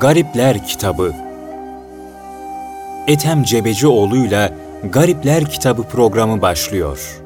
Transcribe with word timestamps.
Garipler 0.00 0.66
Kitabı 0.66 1.12
Ethem 3.06 3.42
Cebecioğlu'yla 3.42 4.52
Garipler 4.92 5.44
Kitabı 5.44 5.82
programı 5.82 6.42
başlıyor. 6.42 7.20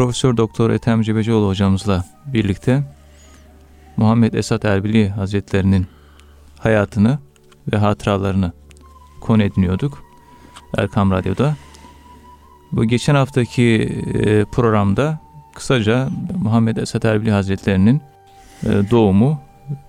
Profesör 0.00 0.36
Doktor 0.36 0.70
Ethem 0.70 1.02
Cebecioğlu 1.02 1.48
hocamızla 1.48 2.04
birlikte 2.26 2.82
Muhammed 3.96 4.32
Esat 4.32 4.64
Erbili 4.64 5.08
Hazretlerinin 5.08 5.86
hayatını 6.58 7.18
ve 7.72 7.76
hatıralarını 7.76 8.52
konu 9.20 9.42
ediniyorduk 9.42 10.04
Erkam 10.78 11.10
Radyo'da. 11.10 11.56
Bu 12.72 12.84
geçen 12.84 13.14
haftaki 13.14 13.64
e, 14.14 14.44
programda 14.44 15.20
kısaca 15.54 16.08
Muhammed 16.42 16.76
Esat 16.76 17.04
Erbili 17.04 17.30
Hazretlerinin 17.30 18.02
e, 18.62 18.68
doğumu, 18.90 19.40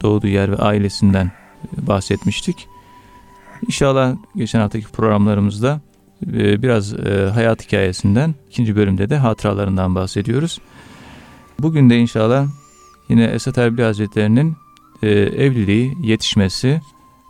doğduğu 0.02 0.28
yer 0.28 0.52
ve 0.52 0.56
ailesinden 0.56 1.32
bahsetmiştik. 1.78 2.68
İnşallah 3.68 4.16
geçen 4.36 4.60
haftaki 4.60 4.88
programlarımızda 4.88 5.82
biraz 6.28 6.94
e, 6.94 7.30
hayat 7.34 7.66
hikayesinden, 7.66 8.36
ikinci 8.50 8.76
bölümde 8.76 9.10
de 9.10 9.18
hatıralarından 9.18 9.96
bahsediyoruz. 9.96 10.60
Bugün 11.60 11.90
de 11.90 11.98
inşallah 11.98 12.48
yine 13.10 13.26
Esat 13.26 13.58
Erbil 13.58 13.84
Hazretleri'nin 13.84 14.56
e, 15.04 15.10
evliliği, 15.10 15.98
yetişmesi 16.04 16.82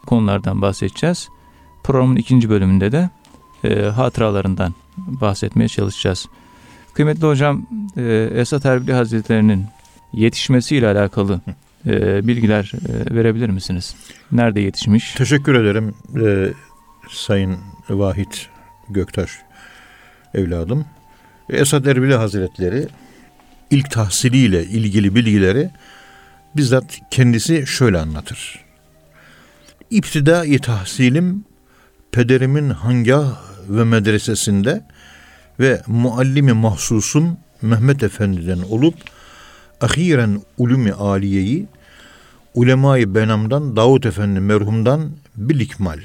konulardan 0.06 0.62
bahsedeceğiz. 0.62 1.30
Programın 1.84 2.16
ikinci 2.16 2.50
bölümünde 2.50 2.92
de 2.92 3.10
e, 3.64 3.82
hatıralarından 3.82 4.74
bahsetmeye 4.98 5.68
çalışacağız. 5.68 6.26
Kıymetli 6.94 7.28
hocam, 7.28 7.68
Esat 8.36 8.66
Erbil 8.66 8.94
Hazretleri'nin 8.94 9.66
yetişmesiyle 10.14 10.88
alakalı 10.88 11.42
bilgiler 12.24 12.72
verebilir 13.12 13.50
misiniz? 13.50 13.96
Nerede 14.32 14.60
yetişmiş? 14.60 15.14
Teşekkür 15.14 15.56
ederim 15.56 15.94
Sayın 17.10 17.58
Vahit 17.90 18.51
Göktaş 18.94 19.32
evladım. 20.34 20.86
Esad 21.50 21.86
Erbili 21.86 22.16
Hazretleri 22.16 22.88
ilk 23.72 23.92
tahsiliyle 23.92 24.64
ilgili 24.64 25.16
bilgileri 25.16 25.70
bizzat 26.56 27.00
kendisi 27.12 27.68
şöyle 27.68 27.98
anlatır. 27.98 28.60
İptidai 29.90 30.60
tahsilim 30.60 31.46
pederimin 32.12 32.70
hangah 32.70 33.42
ve 33.70 33.84
medresesinde 33.84 34.86
ve 35.60 35.82
muallimi 35.88 36.54
mahsusum 36.54 37.38
Mehmet 37.62 38.04
Efendi'den 38.04 38.60
olup 38.70 38.96
ahiren 39.82 40.42
ulumi 40.58 40.94
aliyeyi 40.94 41.68
ulemayı 42.54 43.16
benamdan 43.16 43.76
Davut 43.76 44.06
Efendi 44.06 44.40
merhumdan 44.40 45.12
bilikmal. 45.36 46.00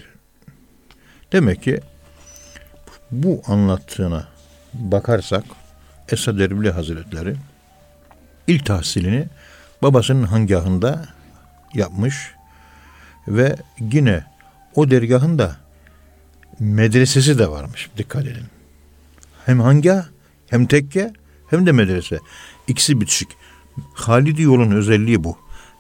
Demek 1.32 1.62
ki 1.62 1.80
bu 3.10 3.42
anlattığına 3.46 4.28
bakarsak 4.74 5.44
Esad 6.08 6.38
Erbili 6.38 6.70
Hazretleri 6.70 7.36
ilk 8.46 8.66
tahsilini 8.66 9.26
babasının 9.82 10.22
hangahında 10.22 11.04
yapmış 11.74 12.34
ve 13.28 13.56
yine 13.80 14.24
o 14.74 14.90
dergahında 14.90 15.56
medresesi 16.58 17.38
de 17.38 17.50
varmış. 17.50 17.90
Dikkat 17.96 18.26
edin. 18.26 18.44
Hem 19.46 19.60
hangah 19.60 20.04
hem 20.50 20.66
tekke 20.66 21.12
hem 21.50 21.66
de 21.66 21.72
medrese. 21.72 22.18
İkisi 22.68 23.00
bitişik. 23.00 23.28
Halidi 23.94 24.42
yolun 24.42 24.70
özelliği 24.70 25.24
bu. 25.24 25.38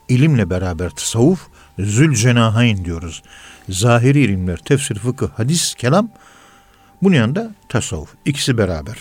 İlimle 0.08 0.50
beraber 0.50 0.90
tasavvuf, 0.90 1.46
zül 1.78 2.14
cenahayn 2.14 2.84
diyoruz. 2.84 3.22
Zahiri 3.68 4.20
ilimler, 4.20 4.56
tefsir, 4.56 4.98
fıkıh, 4.98 5.28
hadis, 5.28 5.74
kelam 5.74 6.10
bunun 7.02 7.14
yanında 7.14 7.54
tasavvuf. 7.68 8.14
İkisi 8.24 8.58
beraber. 8.58 8.96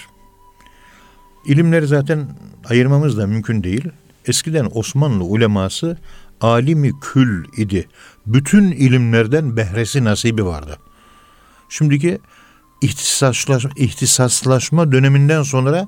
İlimleri 1.45 1.87
zaten 1.87 2.27
ayırmamız 2.69 3.17
da 3.17 3.27
mümkün 3.27 3.63
değil. 3.63 3.87
Eskiden 4.25 4.69
Osmanlı 4.73 5.23
uleması 5.23 5.97
alimi 6.41 6.91
kül 6.99 7.45
idi. 7.57 7.87
Bütün 8.25 8.71
ilimlerden 8.71 9.57
behresi 9.57 10.03
nasibi 10.03 10.45
vardı. 10.45 10.79
Şimdiki 11.69 12.19
ihtisaslaşma, 12.81 13.71
ihtisaslaşma 13.75 14.91
döneminden 14.91 15.43
sonra 15.43 15.87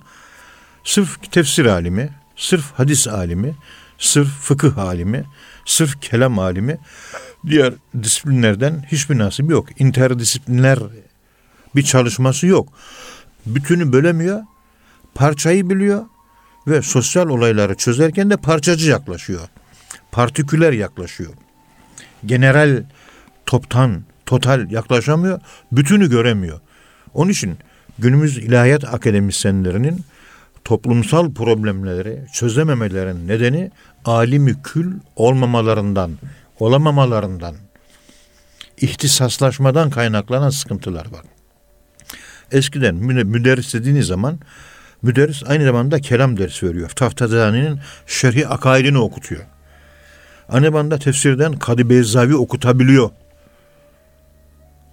sırf 0.84 1.32
tefsir 1.32 1.66
alimi, 1.66 2.10
sırf 2.36 2.72
hadis 2.74 3.08
alimi, 3.08 3.56
sırf 3.98 4.28
fıkıh 4.28 4.78
alimi, 4.78 5.24
sırf 5.66 6.02
kelam 6.02 6.40
alimi, 6.40 6.78
diğer 7.48 7.74
disiplinlerden 8.04 8.86
hiçbir 8.92 9.18
nasibi 9.18 9.52
yok. 9.52 9.82
İnterdisipliner 9.82 10.80
bir 11.78 11.84
çalışması 11.84 12.48
yok. 12.48 12.70
Bütünü 13.46 13.94
bölemiyor, 13.94 14.42
parçayı 15.16 15.70
biliyor 15.70 16.06
ve 16.68 16.82
sosyal 16.82 17.30
olayları 17.30 17.76
çözerken 17.76 18.30
de 18.30 18.38
parçacı 18.38 18.90
yaklaşıyor. 18.90 19.48
Partiküler 20.12 20.74
yaklaşıyor. 20.74 21.34
General 22.26 22.84
toptan, 23.46 24.04
total 24.26 24.72
yaklaşamıyor, 24.72 25.40
bütünü 25.72 26.10
göremiyor. 26.10 26.60
Onun 27.14 27.32
için 27.32 27.58
günümüz 28.00 28.38
ilahiyat 28.38 28.94
akademisyenlerinin 28.94 30.06
toplumsal 30.64 31.34
problemleri 31.34 32.26
çözememelerinin 32.34 33.28
nedeni 33.28 33.72
alimi 34.06 34.62
kül 34.62 34.94
olmamalarından, 35.16 36.12
olamamalarından, 36.60 37.56
ihtisaslaşmadan 38.78 39.90
kaynaklanan 39.90 40.50
sıkıntılar 40.50 41.06
var. 41.12 41.37
Eskiden 42.52 42.96
müderris 42.96 43.74
dediğiniz 43.74 44.08
zaman 44.08 44.40
müderris 45.02 45.44
aynı 45.48 45.64
zamanda 45.64 46.00
kelam 46.00 46.38
dersi 46.38 46.70
veriyor. 46.70 46.90
Taftazani'nin 46.90 47.80
şerhi 48.08 48.48
akaidini 48.48 48.98
okutuyor. 48.98 49.42
Aynı 50.50 50.66
zamanda 50.66 50.98
tefsirden 50.98 51.54
Kadı 51.54 51.90
Beyzavi 51.90 52.36
okutabiliyor. 52.36 53.10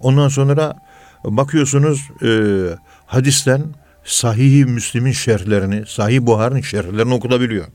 Ondan 0.01 0.29
sonra 0.29 0.77
bakıyorsunuz 1.25 2.11
e, 2.23 2.31
hadisten 3.07 3.63
Sahih-i 4.05 4.65
Müslim'in 4.65 5.13
şerhlerini, 5.13 5.87
Sahih 5.87 6.21
Buhar'ın 6.21 6.61
şerhlerini 6.61 7.15
okutabiliyor. 7.15 7.67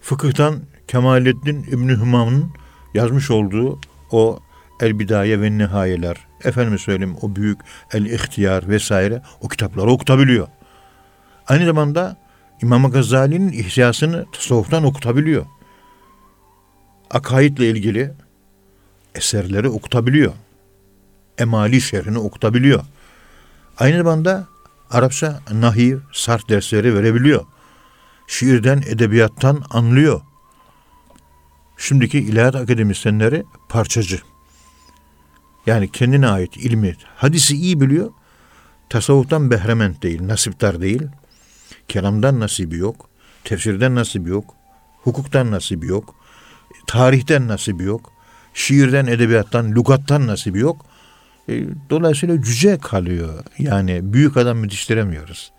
Fıkıhtan 0.00 0.60
Kemalettin 0.88 1.62
İbni 1.62 1.92
Hümam'ın 1.92 2.52
yazmış 2.94 3.30
olduğu 3.30 3.80
o 4.10 4.38
El 4.80 4.98
Bidaye 4.98 5.40
ve 5.40 5.58
Nihayeler, 5.58 6.26
efendim 6.44 6.78
söyleyeyim 6.78 7.16
o 7.22 7.36
büyük 7.36 7.60
El 7.92 8.04
İhtiyar 8.04 8.68
vesaire 8.68 9.22
o 9.40 9.48
kitapları 9.48 9.90
okutabiliyor. 9.90 10.48
Aynı 11.46 11.64
zamanda 11.64 12.16
İmam 12.62 12.90
Gazali'nin 12.90 13.52
ihyasını 13.52 14.26
tasavvuftan 14.32 14.84
okutabiliyor. 14.84 15.46
Akaidle 17.10 17.70
ilgili 17.70 18.12
eserleri 19.14 19.68
okutabiliyor. 19.68 20.32
Emali 21.38 21.80
şerhini 21.80 22.18
okutabiliyor. 22.18 22.84
Aynı 23.78 23.96
zamanda 23.96 24.46
Arapça 24.90 25.40
nahiv, 25.52 25.98
sarf 26.12 26.48
dersleri 26.48 26.94
verebiliyor. 26.94 27.44
Şiirden, 28.26 28.82
edebiyattan 28.86 29.64
anlıyor. 29.70 30.20
Şimdiki 31.76 32.18
ilahiyat 32.18 32.54
akademisyenleri 32.56 33.44
parçacı. 33.68 34.20
Yani 35.66 35.90
kendine 35.92 36.28
ait 36.28 36.56
ilmi, 36.56 36.96
hadisi 37.16 37.56
iyi 37.56 37.80
biliyor. 37.80 38.10
Tasavvuftan 38.88 39.50
behrement 39.50 40.02
değil, 40.02 40.26
nasiptar 40.26 40.80
değil. 40.80 41.02
Kelamdan 41.88 42.40
nasibi 42.40 42.76
yok. 42.76 43.10
Tefsirden 43.44 43.94
nasibi 43.94 44.30
yok. 44.30 44.54
Hukuktan 45.02 45.50
nasibi 45.50 45.86
yok. 45.86 46.14
Tarihten 46.86 47.48
nasibi 47.48 47.82
yok. 47.82 48.12
Şiirden, 48.54 49.06
edebiyattan, 49.06 49.72
lügattan 49.72 50.26
nasibi 50.26 50.58
yok. 50.58 50.86
E, 51.48 51.64
dolayısıyla 51.90 52.42
cüce 52.42 52.78
kalıyor. 52.78 53.44
Yani 53.58 54.12
büyük 54.12 54.36
adam 54.36 54.64
yetiştiremiyoruz. 54.64 55.52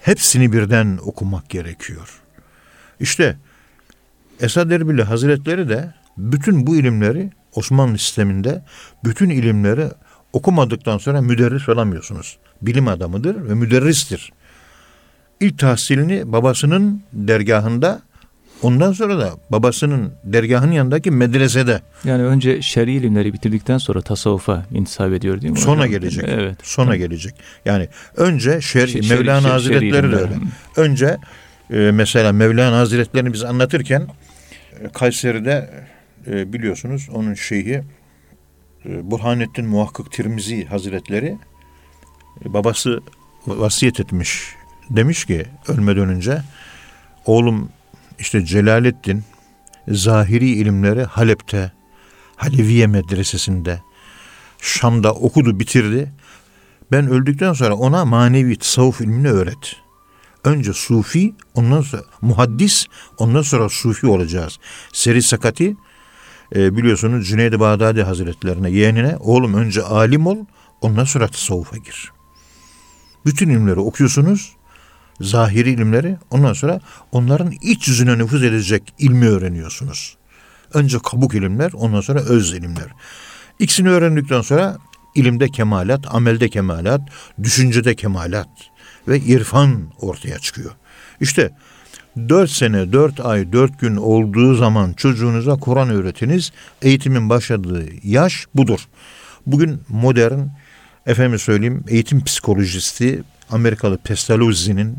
Hepsini 0.00 0.52
birden 0.52 0.98
okumak 1.02 1.50
gerekiyor. 1.50 2.20
İşte 3.00 3.36
Esad 4.40 4.70
Erbili 4.70 5.02
Hazretleri 5.02 5.68
de 5.68 5.94
bütün 6.16 6.66
bu 6.66 6.76
ilimleri 6.76 7.30
Osmanlı 7.58 7.98
sisteminde 7.98 8.62
bütün 9.04 9.30
ilimleri 9.30 9.88
okumadıktan 10.32 10.98
sonra 10.98 11.20
müderris 11.20 11.68
olamıyorsunuz. 11.68 12.38
Bilim 12.62 12.88
adamıdır 12.88 13.48
ve 13.48 13.54
müderristir. 13.54 14.32
İlk 15.40 15.58
tahsilini 15.58 16.32
babasının 16.32 17.02
dergahında 17.12 18.02
Ondan 18.62 18.92
sonra 18.92 19.18
da 19.18 19.30
babasının 19.50 20.12
dergahın 20.24 20.70
yanındaki 20.70 21.10
medresede. 21.10 21.82
Yani 22.04 22.22
önce 22.22 22.62
şer'i 22.62 22.92
ilimleri 22.92 23.32
bitirdikten 23.32 23.78
sonra 23.78 24.00
tasavvufa 24.00 24.66
intisap 24.72 25.12
ediyor 25.12 25.40
değil 25.40 25.52
mi? 25.52 25.58
Sonra 25.58 25.80
hocam? 25.80 25.90
gelecek. 25.90 26.24
Evet. 26.28 26.56
Sonra 26.62 26.90
evet. 26.90 27.08
gelecek. 27.08 27.34
Yani 27.64 27.88
önce 28.16 28.60
şer'i 28.60 29.04
şer, 29.04 29.18
Mevlana 29.18 29.40
şer, 29.40 29.50
Hazretleri 29.50 29.90
şer, 29.90 30.12
de 30.12 30.16
öyle. 30.16 30.34
Önce 30.76 31.16
e, 31.70 31.76
mesela 31.76 32.32
Mevlana 32.32 32.78
Hazretlerini 32.78 33.32
biz 33.32 33.44
anlatırken 33.44 34.06
e, 34.80 34.88
Kayseri'de 34.88 35.70
ee, 36.28 36.52
biliyorsunuz 36.52 37.08
onun 37.12 37.34
şeyhi 37.34 37.82
e, 38.84 39.10
Burhanettin 39.10 39.66
Muhakkık 39.66 40.12
Tirmizi 40.12 40.64
Hazretleri 40.66 41.38
e, 42.44 42.52
babası 42.52 43.00
vasiyet 43.46 44.00
etmiş. 44.00 44.54
Demiş 44.90 45.24
ki 45.24 45.46
ölmeden 45.68 46.08
önce 46.08 46.42
oğlum 47.26 47.68
işte 48.18 48.44
Celaleddin 48.44 49.24
zahiri 49.88 50.50
ilimleri 50.50 51.02
Halep'te 51.02 51.72
Haleviye 52.36 52.86
medresesinde 52.86 53.82
Şam'da 54.60 55.14
okudu 55.14 55.60
bitirdi. 55.60 56.12
Ben 56.92 57.08
öldükten 57.08 57.52
sonra 57.52 57.74
ona 57.74 58.04
manevi 58.04 58.56
tasavvuf 58.56 59.00
ilmini 59.00 59.28
öğret. 59.30 59.76
Önce 60.44 60.72
sufi, 60.72 61.34
ondan 61.54 61.80
sonra 61.80 62.02
muhaddis, 62.20 62.86
ondan 63.18 63.42
sonra 63.42 63.68
sufi 63.68 64.06
olacağız. 64.06 64.58
Seri 64.92 65.22
Sakati 65.22 65.76
e, 66.56 66.76
biliyorsunuz 66.76 67.28
Cüneyd-i 67.28 67.60
Bağdadi 67.60 68.02
Hazretlerine 68.02 68.70
yeğenine 68.70 69.16
oğlum 69.20 69.54
önce 69.54 69.82
alim 69.82 70.26
ol 70.26 70.36
ondan 70.80 71.04
sonra 71.04 71.28
tasavvufa 71.28 71.76
gir. 71.76 72.12
Bütün 73.26 73.48
ilimleri 73.48 73.80
okuyorsunuz 73.80 74.58
zahiri 75.20 75.70
ilimleri 75.70 76.16
ondan 76.30 76.52
sonra 76.52 76.80
onların 77.12 77.52
iç 77.62 77.88
yüzüne 77.88 78.18
nüfuz 78.18 78.44
edecek 78.44 78.94
ilmi 78.98 79.28
öğreniyorsunuz. 79.28 80.16
Önce 80.74 80.98
kabuk 80.98 81.34
ilimler 81.34 81.72
ondan 81.74 82.00
sonra 82.00 82.20
öz 82.20 82.52
ilimler. 82.52 82.88
İkisini 83.58 83.88
öğrendikten 83.88 84.40
sonra 84.40 84.78
ilimde 85.14 85.48
kemalat, 85.48 86.14
amelde 86.14 86.48
kemalat, 86.48 87.00
düşüncede 87.42 87.94
kemalat 87.94 88.48
ve 89.08 89.20
irfan 89.20 89.92
ortaya 90.00 90.38
çıkıyor. 90.38 90.70
İşte 91.20 91.50
4 92.28 92.50
sene, 92.50 92.92
4 92.92 93.20
ay, 93.20 93.52
4 93.52 93.80
gün 93.80 93.96
olduğu 93.96 94.54
zaman 94.54 94.92
çocuğunuza 94.92 95.56
Kur'an 95.56 95.90
öğretiniz. 95.90 96.52
Eğitimin 96.82 97.28
başladığı 97.28 97.84
yaş 98.02 98.46
budur. 98.54 98.80
Bugün 99.46 99.80
modern, 99.88 100.40
efendim 101.06 101.38
söyleyeyim, 101.38 101.84
eğitim 101.88 102.24
psikolojisti 102.24 103.22
Amerikalı 103.50 103.98
Pestalozzi'nin 103.98 104.98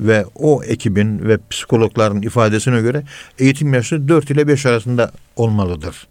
ve 0.00 0.24
o 0.34 0.62
ekibin 0.64 1.28
ve 1.28 1.38
psikologların 1.50 2.22
ifadesine 2.22 2.80
göre 2.80 3.02
eğitim 3.38 3.74
yaşı 3.74 4.08
4 4.08 4.30
ile 4.30 4.48
5 4.48 4.66
arasında 4.66 5.12
olmalıdır. 5.36 6.06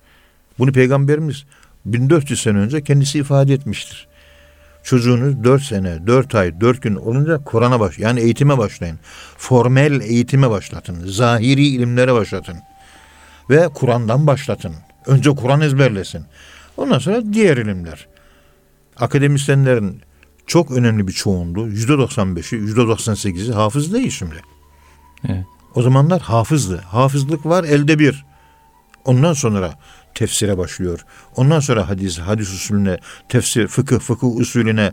Bunu 0.59 0.71
peygamberimiz 0.71 1.45
1400 1.85 2.41
sene 2.41 2.57
önce 2.57 2.83
kendisi 2.83 3.19
ifade 3.19 3.53
etmiştir 3.53 4.07
çocuğunuz 4.83 5.43
4 5.43 5.63
sene, 5.63 6.07
4 6.07 6.35
ay, 6.35 6.61
4 6.61 6.81
gün 6.81 6.95
olunca 6.95 7.43
Kur'an'a 7.43 7.79
baş, 7.79 7.99
yani 7.99 8.19
eğitime 8.19 8.57
başlayın. 8.57 8.99
Formel 9.37 10.01
eğitime 10.01 10.49
başlatın. 10.49 11.07
Zahiri 11.07 11.67
ilimlere 11.67 12.13
başlatın. 12.13 12.57
Ve 13.49 13.67
Kur'an'dan 13.73 14.27
başlatın. 14.27 14.73
Önce 15.05 15.29
Kur'an 15.29 15.61
ezberlesin. 15.61 16.25
Ondan 16.77 16.99
sonra 16.99 17.33
diğer 17.33 17.57
ilimler. 17.57 18.07
Akademisyenlerin 18.97 20.01
çok 20.47 20.71
önemli 20.71 21.07
bir 21.07 21.13
çoğunluğu, 21.13 21.67
%95'i, 21.67 22.59
%98'i 22.59 23.53
hafız 23.53 23.93
değil 23.93 24.09
şimdi. 24.09 24.41
Evet. 25.29 25.45
O 25.75 25.81
zamanlar 25.81 26.21
hafızdı. 26.21 26.77
Hafızlık 26.77 27.45
var 27.45 27.63
elde 27.63 27.99
bir. 27.99 28.25
Ondan 29.05 29.33
sonra 29.33 29.79
tefsire 30.15 30.57
başlıyor. 30.57 31.05
Ondan 31.35 31.59
sonra 31.59 31.89
hadis, 31.89 32.19
hadis 32.19 32.53
usulüne, 32.53 32.97
tefsir, 33.29 33.67
fıkıh, 33.67 33.99
fıkıh 33.99 34.35
usulüne, 34.35 34.91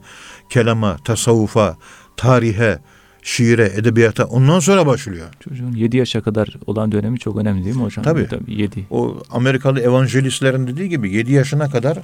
kelama, 0.50 0.96
tasavvufa, 0.96 1.76
tarihe, 2.16 2.78
şiire, 3.22 3.72
edebiyata 3.76 4.24
ondan 4.24 4.60
sonra 4.60 4.86
başlıyor. 4.86 5.26
Çocuğun 5.40 5.72
7 5.72 5.96
yaşa 5.96 6.20
kadar 6.20 6.48
olan 6.66 6.92
dönemi 6.92 7.18
çok 7.18 7.36
önemli 7.36 7.64
değil 7.64 7.76
mi 7.76 7.82
hocam? 7.82 8.04
Tabii. 8.04 8.26
Tabii 8.28 8.54
7. 8.54 8.86
O 8.90 9.22
Amerikalı 9.30 9.80
evangelistlerin 9.80 10.66
dediği 10.66 10.88
gibi 10.88 11.14
7 11.14 11.32
yaşına 11.32 11.70
kadar 11.70 11.98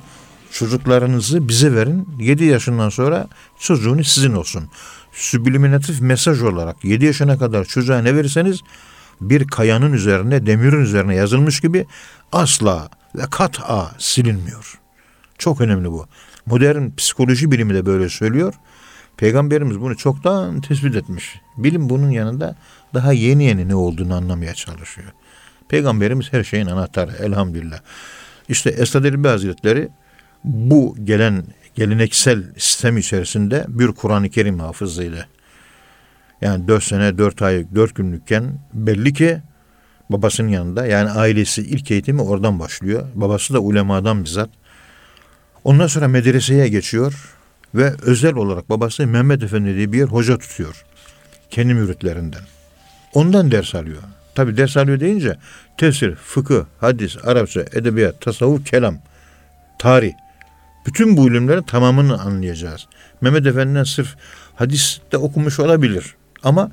çocuklarınızı 0.51 1.49
bize 1.49 1.75
verin. 1.75 2.09
7 2.21 2.45
yaşından 2.45 2.89
sonra 2.89 3.29
çocuğunuz 3.59 4.09
sizin 4.09 4.33
olsun. 4.33 4.65
Sübliminatif 5.13 6.01
mesaj 6.01 6.43
olarak 6.43 6.85
7 6.85 7.05
yaşına 7.05 7.39
kadar 7.39 7.65
çocuğa 7.65 7.99
ne 7.99 8.17
verirseniz 8.17 8.61
bir 9.21 9.47
kayanın 9.47 9.93
üzerine, 9.93 10.47
demirin 10.47 10.81
üzerine 10.81 11.15
yazılmış 11.15 11.61
gibi 11.61 11.87
asla 12.33 12.89
ve 13.15 13.23
kat'a 13.31 13.93
silinmiyor. 13.99 14.81
Çok 15.39 15.61
önemli 15.61 15.93
bu. 15.93 16.07
Modern 16.47 16.91
psikoloji 16.97 17.53
bilimi 17.53 17.75
de 17.75 17.87
böyle 17.87 18.09
söylüyor. 18.09 18.55
Peygamberimiz 19.17 19.81
bunu 19.81 19.97
çoktan 19.97 20.61
tespit 20.61 20.97
etmiş. 20.97 21.41
Bilim 21.57 21.89
bunun 21.89 22.11
yanında 22.11 22.57
daha 22.95 23.13
yeni 23.13 23.45
yeni 23.45 23.69
ne 23.69 23.75
olduğunu 23.75 24.15
anlamaya 24.15 24.55
çalışıyor. 24.55 25.13
Peygamberimiz 25.69 26.33
her 26.33 26.45
şeyin 26.45 26.67
anahtarı 26.67 27.13
elhamdülillah. 27.13 27.79
İşte 28.49 28.71
Esad 28.71 29.05
Elbi 29.05 29.29
Hazretleri 29.29 29.89
bu 30.45 30.97
gelen 31.05 31.45
geleneksel 31.75 32.43
sistem 32.59 32.99
içerisinde 32.99 33.65
bir 33.69 33.89
Kur'an-ı 33.89 34.31
Kerim 34.31 34.59
hafızıyla 34.59 35.27
yani 36.41 36.69
dört 36.69 36.85
sene 36.85 37.19
dört 37.19 37.43
ay 37.43 37.67
dört 37.75 37.95
günlükken 37.95 38.59
belli 38.73 39.13
ki 39.13 39.41
babasının 40.15 40.49
yanında. 40.49 40.87
Yani 40.87 41.11
ailesi 41.11 41.63
ilk 41.63 41.91
eğitimi 41.91 42.23
oradan 42.23 42.59
başlıyor. 42.59 43.07
Babası 43.15 43.55
da 43.55 43.61
ulemadan 43.61 44.25
bizzat. 44.25 44.51
Ondan 45.65 45.87
sonra 45.87 46.09
medreseye 46.09 46.69
geçiyor 46.69 47.35
ve 47.75 47.95
özel 48.03 48.35
olarak 48.35 48.71
babası 48.71 49.07
Mehmet 49.07 49.43
Efendi 49.43 49.75
diye 49.77 49.93
bir 49.93 49.99
yer 49.99 50.07
hoca 50.07 50.39
tutuyor. 50.39 50.85
Kendi 51.51 51.75
müritlerinden. 51.75 52.43
Ondan 53.15 53.51
ders 53.51 53.75
alıyor. 53.75 54.03
Tabi 54.35 54.57
ders 54.57 54.77
alıyor 54.77 55.01
deyince 55.01 55.37
tefsir, 55.77 56.15
fıkıh, 56.15 56.65
hadis, 56.81 57.17
Arapça, 57.25 57.61
edebiyat, 57.61 58.21
tasavvuf, 58.21 58.65
kelam, 58.67 58.99
tarih. 59.79 60.13
Bütün 60.87 61.17
bu 61.17 61.29
ilimlerin 61.29 61.63
tamamını 61.63 62.21
anlayacağız. 62.21 62.87
Mehmet 63.21 63.47
Efendi'den 63.47 63.85
sırf 63.85 64.17
hadis 64.55 65.01
de 65.13 65.17
okumuş 65.17 65.61
olabilir 65.61 66.15
ama 66.43 66.71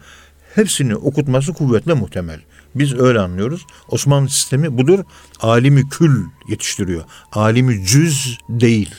hepsini 0.55 0.95
okutması 0.95 1.53
kuvvetle 1.53 1.93
muhtemel. 1.93 2.39
Biz 2.75 2.99
öyle 2.99 3.19
anlıyoruz. 3.19 3.65
Osmanlı 3.87 4.29
sistemi 4.29 4.77
budur. 4.77 4.99
Alimi 5.39 5.89
kül 5.89 6.25
yetiştiriyor. 6.47 7.03
Alimi 7.31 7.85
cüz 7.85 8.39
değil. 8.49 8.95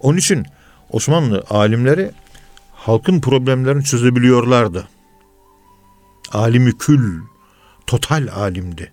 Onun 0.00 0.18
için 0.18 0.46
Osmanlı 0.90 1.44
alimleri 1.50 2.12
halkın 2.72 3.20
problemlerini 3.20 3.84
çözebiliyorlardı. 3.84 4.88
Alimi 6.32 6.78
kül, 6.78 7.20
total 7.86 8.28
alimdi. 8.34 8.92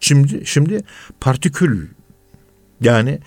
Şimdi 0.00 0.46
şimdi 0.46 0.82
partikül 1.20 1.88
yani 2.80 3.20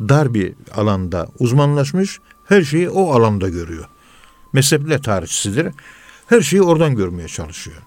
dar 0.00 0.34
bir 0.34 0.54
alanda 0.74 1.28
uzmanlaşmış 1.38 2.18
her 2.48 2.62
şeyi 2.62 2.90
o 2.90 3.12
alanda 3.12 3.48
görüyor. 3.48 3.88
Mezheple 4.52 5.00
tarihçisidir. 5.00 5.72
Her 6.26 6.40
şeyi 6.40 6.62
oradan 6.62 6.96
görmeye 6.96 7.28
çalışıyor. 7.28 7.82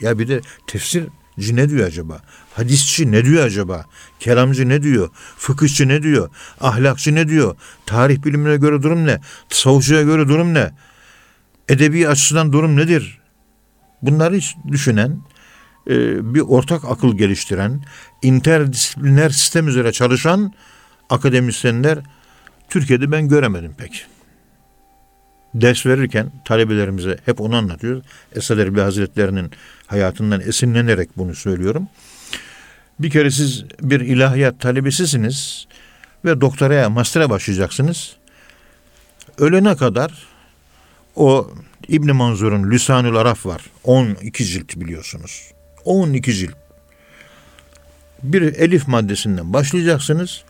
Ya 0.00 0.18
bir 0.18 0.28
de 0.28 0.40
tefsirci 0.66 1.56
ne 1.56 1.68
diyor 1.68 1.86
acaba? 1.86 2.22
Hadisçi 2.54 3.12
ne 3.12 3.24
diyor 3.24 3.44
acaba? 3.44 3.84
Kelamcı 4.20 4.68
ne 4.68 4.82
diyor? 4.82 5.10
Fıkıhçı 5.38 5.88
ne 5.88 6.02
diyor? 6.02 6.30
Ahlakçı 6.60 7.14
ne 7.14 7.28
diyor? 7.28 7.56
Tarih 7.86 8.24
bilimine 8.24 8.56
göre 8.56 8.82
durum 8.82 9.06
ne? 9.06 9.20
Tasavvufçuya 9.48 10.02
göre 10.02 10.28
durum 10.28 10.54
ne? 10.54 10.70
Edebi 11.68 12.08
açısından 12.08 12.52
durum 12.52 12.76
nedir? 12.76 13.18
Bunları 14.02 14.36
hiç 14.36 14.56
düşünen, 14.68 15.20
e, 15.90 16.34
bir 16.34 16.40
ortak 16.40 16.84
akıl 16.84 17.16
geliştiren, 17.16 17.84
interdisipliner 18.22 19.30
sistem 19.30 19.68
üzere 19.68 19.92
çalışan 19.92 20.52
akademisyenler 21.10 21.98
Türkiye'de 22.68 23.12
ben 23.12 23.28
göremedim 23.28 23.74
pek 23.78 24.06
ders 25.60 25.86
verirken 25.86 26.32
talebelerimize 26.44 27.18
hep 27.24 27.40
onu 27.40 27.56
anlatıyoruz. 27.56 28.04
Esad 28.34 28.58
Erbil 28.58 28.80
Hazretlerinin 28.80 29.50
hayatından 29.86 30.40
esinlenerek 30.40 31.08
bunu 31.16 31.34
söylüyorum. 31.34 31.88
Bir 32.98 33.10
kere 33.10 33.30
siz 33.30 33.64
bir 33.80 34.00
ilahiyat 34.00 34.60
talebesisiniz 34.60 35.66
ve 36.24 36.40
doktoraya, 36.40 36.90
master'a 36.90 37.30
başlayacaksınız. 37.30 38.16
Ölene 39.38 39.76
kadar 39.76 40.26
o 41.16 41.50
İbn 41.88 42.12
Manzur'un 42.12 42.70
Lüsanül 42.70 43.16
Araf 43.16 43.46
var. 43.46 43.62
12 43.84 44.44
cilt 44.44 44.76
biliyorsunuz. 44.76 45.52
12 45.84 46.34
cilt. 46.34 46.54
Bir 48.22 48.42
elif 48.42 48.88
maddesinden 48.88 49.52
başlayacaksınız. 49.52 50.44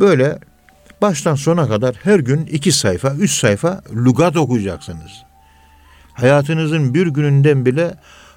Böyle 0.00 0.38
baştan 1.04 1.34
sona 1.34 1.68
kadar 1.68 1.94
her 2.02 2.18
gün 2.18 2.46
iki 2.46 2.72
sayfa, 2.72 3.14
üç 3.14 3.30
sayfa 3.30 3.82
lugat 3.94 4.36
okuyacaksınız. 4.36 5.12
Hayatınızın 6.12 6.94
bir 6.94 7.06
gününden 7.06 7.66
bile 7.66 7.94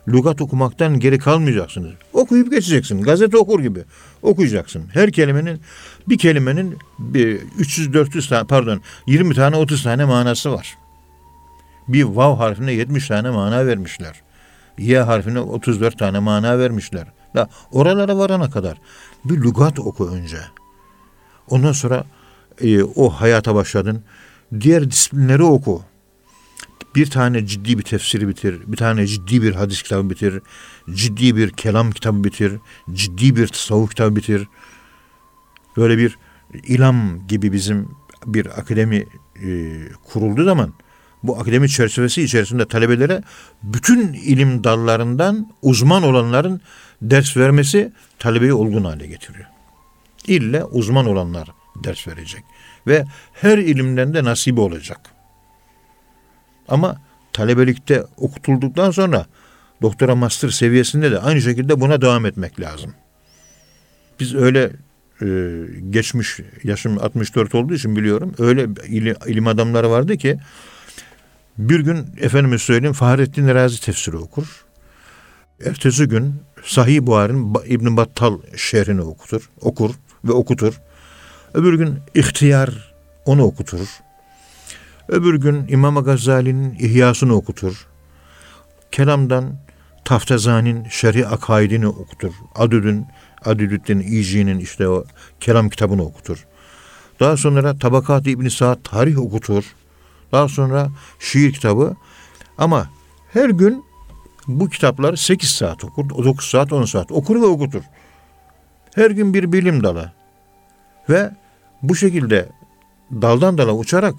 lugat 0.07 0.41
okumaktan 0.41 1.00
geri 1.00 1.19
kalmayacaksınız. 1.19 1.91
Okuyup 2.13 2.51
geçeceksin. 2.51 3.01
Gazete 3.01 3.38
okur 3.38 3.59
gibi 3.59 3.83
okuyacaksın. 4.21 4.83
Her 4.93 5.12
kelimenin 5.12 5.62
bir 6.09 6.17
kelimenin 6.17 6.77
bir 7.00 7.39
300-400 7.39 8.29
tane 8.29 8.47
pardon 8.47 8.81
20 9.07 9.36
tane 9.36 9.55
30 9.55 9.83
tane 9.83 10.05
manası 10.05 10.51
var. 10.51 10.77
Bir 11.88 12.03
vav 12.03 12.36
harfine 12.36 12.74
70 12.74 13.07
tane 13.07 13.29
mana 13.29 13.65
vermişler. 13.65 14.21
Y 14.77 15.00
harfine 15.00 15.39
34 15.39 16.00
tane 16.00 16.19
mana 16.19 16.59
vermişler. 16.59 17.07
Da 17.36 17.50
oralara 17.71 18.17
varana 18.17 18.50
kadar 18.50 18.77
bir 19.25 19.36
lügat 19.36 19.79
oku 19.79 20.09
önce. 20.09 20.38
Ondan 21.50 21.71
sonra 21.71 22.03
e, 22.61 22.83
o 22.83 23.09
hayata 23.09 23.55
başladın. 23.55 24.03
Diğer 24.61 24.91
disiplinleri 24.91 25.43
oku. 25.43 25.83
Bir 26.95 27.09
tane 27.09 27.45
ciddi 27.45 27.77
bir 27.77 27.83
tefsiri 27.83 28.27
bitir. 28.27 28.61
Bir 28.67 28.77
tane 28.77 29.07
ciddi 29.07 29.41
bir 29.41 29.55
hadis 29.55 29.83
kitabı 29.83 30.09
bitir. 30.09 30.41
Ciddi 30.93 31.35
bir 31.35 31.49
kelam 31.49 31.91
kitabı 31.91 32.23
bitir. 32.23 32.53
Ciddi 32.93 33.35
bir 33.35 33.47
tasavvuf 33.47 33.89
kitabı 33.89 34.15
bitir. 34.15 34.47
Böyle 35.77 35.97
bir 35.97 36.17
ilam 36.67 37.27
gibi 37.27 37.51
bizim 37.51 37.89
bir 38.25 38.59
akademi 38.59 39.05
e, 39.43 39.79
kurulduğu 40.03 40.43
zaman 40.43 40.73
bu 41.23 41.39
akademi 41.39 41.69
çerçevesi 41.69 42.23
içerisinde 42.23 42.65
talebelere 42.65 43.23
bütün 43.63 44.13
ilim 44.13 44.63
dallarından 44.63 45.51
uzman 45.61 46.03
olanların 46.03 46.61
ders 47.01 47.37
vermesi 47.37 47.93
talebeyi 48.19 48.53
olgun 48.53 48.83
hale 48.83 49.07
getiriyor. 49.07 49.45
İlle 50.27 50.63
uzman 50.63 51.05
olanlar 51.05 51.51
ders 51.84 52.07
verecek 52.07 52.43
ve 52.88 53.05
her 53.34 53.57
ilimden 53.57 54.13
de 54.13 54.24
nasibi 54.24 54.60
olacak. 54.60 55.00
Ama 56.67 57.01
talebelikte 57.34 58.03
okutulduktan 58.17 58.91
sonra 58.91 59.25
doktora 59.81 60.15
master 60.15 60.50
seviyesinde 60.50 61.12
de 61.12 61.19
aynı 61.19 61.41
şekilde 61.41 61.81
buna 61.81 62.01
devam 62.01 62.25
etmek 62.25 62.60
lazım. 62.60 62.93
Biz 64.19 64.36
öyle 64.36 64.72
e, 65.22 65.27
geçmiş 65.89 66.39
yaşım 66.63 66.98
64 66.98 67.55
olduğu 67.55 67.74
için 67.74 67.96
biliyorum. 67.96 68.36
Öyle 68.39 68.67
ilim, 68.88 69.15
ilim 69.27 69.48
adamları 69.48 69.89
vardı 69.89 70.17
ki 70.17 70.38
bir 71.57 71.79
gün 71.79 72.05
efendime 72.22 72.57
söyleyeyim 72.57 72.93
Fahrettin 72.93 73.48
Razi 73.48 73.81
tefsiri 73.81 74.17
okur. 74.17 74.65
Ertesi 75.65 76.05
gün 76.07 76.36
Sahih 76.63 77.01
Buhari'nin 77.01 77.55
İbn 77.65 77.98
Battal 77.98 78.39
şerhini 78.55 79.01
okutur, 79.01 79.50
okur 79.62 79.91
ve 80.24 80.31
okutur. 80.31 80.81
Öbür 81.57 81.73
gün 81.73 81.99
İhtiyar 82.15 82.93
onu 83.25 83.43
okutur. 83.43 83.87
Öbür 85.07 85.35
gün 85.35 85.67
İmam 85.69 86.03
Gazali'nin 86.03 86.75
İhyasını 86.75 87.33
okutur. 87.33 87.87
Kelamdan 88.91 89.55
Taftazani'nin 90.05 90.89
Şerhi 90.89 91.27
Akaidini 91.27 91.87
okutur. 91.87 92.33
Adüd'ün, 92.55 93.05
Adüdüddin 93.45 93.99
İci'nin 93.99 94.59
işte 94.59 94.87
o 94.87 95.05
kelam 95.39 95.69
kitabını 95.69 96.03
okutur. 96.03 96.45
Daha 97.19 97.37
sonra 97.37 97.77
Tabakat-ı 97.77 98.29
İbn 98.29 98.47
Saad 98.47 98.79
tarih 98.83 99.19
okutur. 99.19 99.63
Daha 100.31 100.47
sonra 100.47 100.89
şiir 101.19 101.53
kitabı. 101.53 101.95
Ama 102.57 102.89
her 103.33 103.49
gün 103.49 103.85
bu 104.47 104.69
kitapları 104.69 105.17
8 105.17 105.49
saat 105.49 105.83
okur, 105.83 106.09
9 106.09 106.45
saat, 106.49 106.73
10 106.73 106.85
saat 106.85 107.11
okur 107.11 107.41
ve 107.41 107.45
okutur. 107.45 107.83
Her 108.95 109.11
gün 109.11 109.33
bir 109.33 109.51
bilim 109.51 109.83
dalı. 109.83 110.11
Ve 111.09 111.31
bu 111.84 111.96
şekilde 111.96 112.50
daldan 113.12 113.57
dala 113.57 113.74
uçarak 113.74 114.15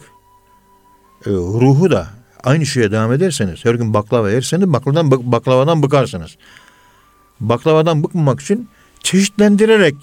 e, 1.27 1.31
ruhu 1.31 1.91
da 1.91 2.09
aynı 2.45 2.67
şeye 2.67 2.93
devam 2.93 3.13
ederseniz, 3.13 3.65
her 3.65 3.75
gün 3.75 3.95
baklava 3.95 4.31
yerseniz 4.31 4.73
baklavadan, 4.73 5.33
baklavadan 5.33 5.83
bıkarsınız. 5.83 6.37
Baklavadan 7.41 8.03
bıkmamak 8.03 8.41
için 8.41 8.69
çeşitlendirerek 9.03 9.95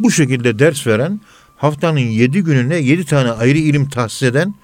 bu 0.00 0.10
şekilde 0.10 0.58
ders 0.58 0.86
veren, 0.86 1.20
haftanın 1.56 1.98
yedi 1.98 2.40
gününe 2.40 2.76
yedi 2.76 3.04
tane 3.04 3.30
ayrı 3.30 3.58
ilim 3.58 3.88
tahsis 3.88 4.22
eden 4.22 4.54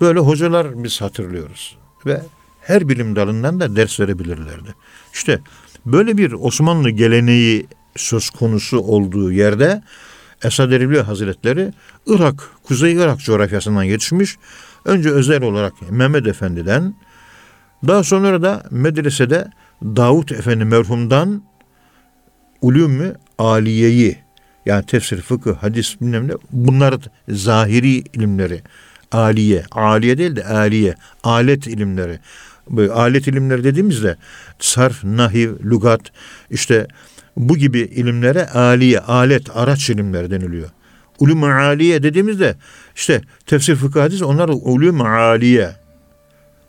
böyle 0.00 0.18
hocalar 0.18 0.84
biz 0.84 1.00
hatırlıyoruz. 1.00 1.76
Ve 2.06 2.22
her 2.60 2.88
bilim 2.88 3.16
dalından 3.16 3.60
da 3.60 3.76
ders 3.76 4.00
verebilirlerdi. 4.00 4.74
İşte 5.14 5.40
böyle 5.86 6.18
bir 6.18 6.32
Osmanlı 6.32 6.90
geleneği 6.90 7.66
söz 7.96 8.30
konusu 8.30 8.78
olduğu 8.78 9.32
yerde 9.32 9.82
Esad 10.42 10.72
Erbil 10.72 10.98
Hazretleri 10.98 11.72
Irak, 12.06 12.50
Kuzey 12.62 12.92
Irak 12.92 13.18
coğrafyasından 13.18 13.82
yetişmiş. 13.82 14.36
Önce 14.84 15.10
özel 15.10 15.42
olarak 15.42 15.90
Mehmet 15.90 16.26
Efendi'den, 16.26 16.94
daha 17.86 18.02
sonra 18.02 18.42
da 18.42 18.62
medresede 18.70 19.48
Davut 19.82 20.32
Efendi 20.32 20.64
merhumdan 20.64 21.42
ulûm-ü 22.62 23.16
aliyeyi 23.38 24.18
yani 24.66 24.86
tefsir, 24.86 25.20
fıkıh, 25.20 25.54
hadis 25.54 26.00
bilmem 26.00 26.28
ne 26.28 26.32
bunlar 26.50 26.94
zahiri 27.28 27.88
ilimleri 27.88 28.62
aliye, 29.12 29.64
aliye 29.70 30.18
değil 30.18 30.36
de 30.36 30.44
aliye, 30.44 30.94
alet 31.22 31.66
ilimleri. 31.66 32.18
Böyle 32.70 32.92
alet 32.92 33.28
ilimleri 33.28 33.64
dediğimizde 33.64 34.16
sarf, 34.58 35.04
nahiv, 35.04 35.52
lugat 35.64 36.00
işte 36.50 36.86
bu 37.36 37.56
gibi 37.56 37.80
ilimlere 37.80 38.46
aliye, 38.46 39.00
alet, 39.00 39.56
araç 39.56 39.90
ilimleri 39.90 40.30
deniliyor. 40.30 40.68
Ulum-u 41.18 41.46
aliye 41.46 42.02
dediğimizde 42.02 42.54
işte 42.96 43.20
tefsir 43.46 43.76
fıkıh 43.76 44.00
hadis 44.00 44.22
onlar 44.22 44.48
ulum-u 44.48 45.04
aliye. 45.04 45.70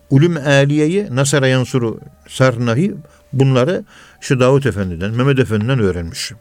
Ulum 0.10 0.38
aliyeyi 0.38 1.08
Nasara 1.12 1.48
Yansuru 1.48 2.00
Sar 2.28 2.66
Nahi 2.66 2.96
bunları 3.34 3.84
işte 4.22 4.40
Davut 4.40 4.66
Efendi'den, 4.66 5.12
Mehmet 5.12 5.40
Efendi'den 5.40 5.80
öğrenmişim. 5.80 6.38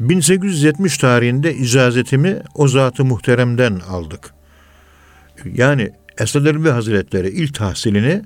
1870 0.00 0.98
tarihinde 0.98 1.54
icazetimi 1.54 2.42
o 2.54 2.68
zatı 2.68 3.04
muhteremden 3.04 3.80
aldık. 3.88 4.34
Yani 5.44 5.90
Esad 6.18 6.46
Erbil 6.46 6.70
Hazretleri 6.70 7.28
ilk 7.28 7.54
tahsilini 7.54 8.22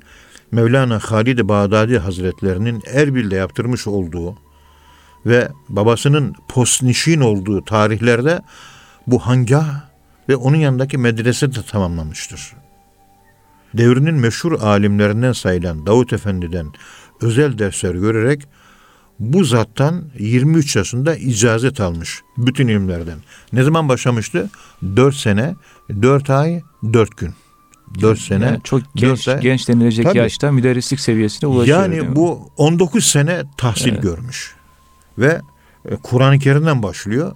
Mevlana 0.53 0.99
Halid 0.99 1.39
Bağdadi 1.39 1.99
Hazretlerinin 1.99 2.83
Erbil'de 2.93 3.37
yaptırmış 3.37 3.87
olduğu 3.87 4.37
ve 5.27 5.49
babasının 5.69 6.35
postnişin 6.49 7.21
olduğu 7.21 7.65
tarihlerde 7.65 8.43
bu 9.07 9.19
hangah 9.19 9.81
ve 10.29 10.37
onun 10.37 10.57
yanındaki 10.57 10.99
medrese 10.99 11.55
de 11.55 11.63
tamamlamıştır. 11.63 12.53
Devrinin 13.75 14.15
meşhur 14.15 14.53
alimlerinden 14.53 15.33
sayılan 15.33 15.87
Davut 15.87 16.13
Efendi'den 16.13 16.67
özel 17.21 17.59
dersler 17.59 17.95
görerek 17.95 18.43
bu 19.19 19.45
zattan 19.45 20.05
23 20.19 20.77
yaşında 20.77 21.17
icazet 21.17 21.81
almış 21.81 22.23
bütün 22.37 22.69
ilimlerden. 22.69 23.19
Ne 23.53 23.63
zaman 23.63 23.89
başlamıştı? 23.89 24.51
4 24.97 25.15
sene, 25.15 25.55
4 26.03 26.31
ay, 26.31 26.63
4 26.93 27.17
gün. 27.17 27.35
4 28.01 28.19
sene. 28.21 28.45
Yani 28.45 28.61
çok 28.65 28.83
genç, 28.95 29.29
ay. 29.29 29.41
genç 29.41 29.69
denilecek 29.69 30.07
Tabii. 30.07 30.19
yaşta 30.19 30.53
müderrislik 30.53 31.01
seviyesine 31.01 31.49
ulaşıyor. 31.49 31.79
Yani 31.83 32.17
bu 32.17 32.51
19 32.57 33.05
sene 33.05 33.43
tahsil 33.57 33.93
evet. 33.93 34.03
görmüş. 34.03 34.58
Ve 35.19 35.41
e, 35.91 35.97
Kur'an-ı 35.97 36.39
Kerim'den 36.39 36.83
başlıyor. 36.83 37.33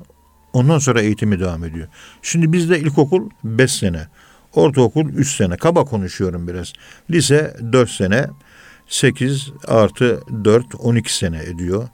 Ondan 0.52 0.78
sonra 0.78 1.00
eğitimi 1.00 1.40
devam 1.40 1.64
ediyor. 1.64 1.88
Şimdi 2.22 2.52
bizde 2.52 2.80
ilkokul 2.80 3.30
5 3.44 3.72
sene. 3.72 4.08
Ortaokul 4.54 5.08
3 5.08 5.36
sene. 5.36 5.56
Kaba 5.56 5.84
konuşuyorum 5.84 6.48
biraz. 6.48 6.72
Lise 7.10 7.56
4 7.72 7.90
sene. 7.90 8.26
8 8.88 9.50
artı 9.68 10.20
4 10.44 10.74
12 10.74 11.16
sene 11.16 11.42
ediyor. 11.42 11.88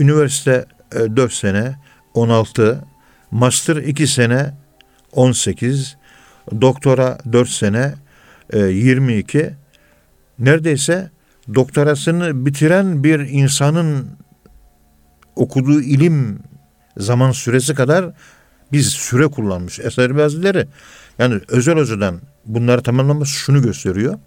Üniversite 0.00 0.66
4 0.92 1.32
e, 1.32 1.34
sene 1.34 1.76
16. 2.14 2.84
Master 3.30 3.76
2 3.76 4.06
sene 4.06 4.54
18. 5.12 5.96
Doktora 6.60 7.18
4 7.32 7.48
sene 7.48 7.94
22. 8.52 9.38
E, 9.38 9.54
Neredeyse 10.38 11.10
doktorasını 11.54 12.46
bitiren 12.46 13.04
bir 13.04 13.20
insanın 13.20 14.06
okuduğu 15.36 15.80
ilim 15.80 16.38
zaman 16.96 17.32
süresi 17.32 17.74
kadar 17.74 18.10
biz 18.72 18.86
süre 18.86 19.26
kullanmış 19.26 19.80
eser 19.80 20.16
bazıları. 20.16 20.68
Yani 21.18 21.40
özel 21.48 21.78
hocadan 21.78 22.20
bunları 22.46 22.82
tamamlaması 22.82 23.32
şunu 23.32 23.62
gösteriyor. 23.62 24.18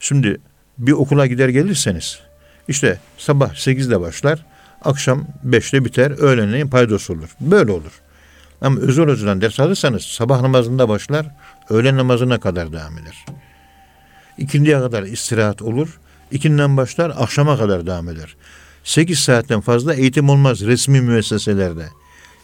Şimdi 0.00 0.40
bir 0.78 0.92
okula 0.92 1.26
gider 1.26 1.48
gelirseniz 1.48 2.20
işte 2.68 2.98
sabah 3.18 3.54
8'de 3.54 4.00
başlar, 4.00 4.46
akşam 4.84 5.26
5'te 5.46 5.84
biter, 5.84 6.10
öğlenleyin 6.10 6.68
paydos 6.68 7.10
olur. 7.10 7.28
Böyle 7.40 7.72
olur. 7.72 7.92
Ama 8.60 8.80
özel 8.80 9.08
hocadan 9.08 9.40
ders 9.40 9.60
alırsanız 9.60 10.02
sabah 10.02 10.40
namazında 10.40 10.88
başlar, 10.88 11.26
öğlen 11.70 11.96
namazına 11.96 12.40
kadar 12.40 12.72
devam 12.72 12.98
eder. 12.98 13.24
İkindiye 14.38 14.78
kadar 14.78 15.02
istirahat 15.02 15.62
olur, 15.62 16.00
ikinden 16.30 16.76
başlar, 16.76 17.12
akşama 17.16 17.58
kadar 17.58 17.86
devam 17.86 18.08
eder. 18.08 18.36
8 18.84 19.18
saatten 19.18 19.60
fazla 19.60 19.94
eğitim 19.94 20.28
olmaz 20.28 20.60
resmi 20.60 21.00
müesseselerde. 21.00 21.88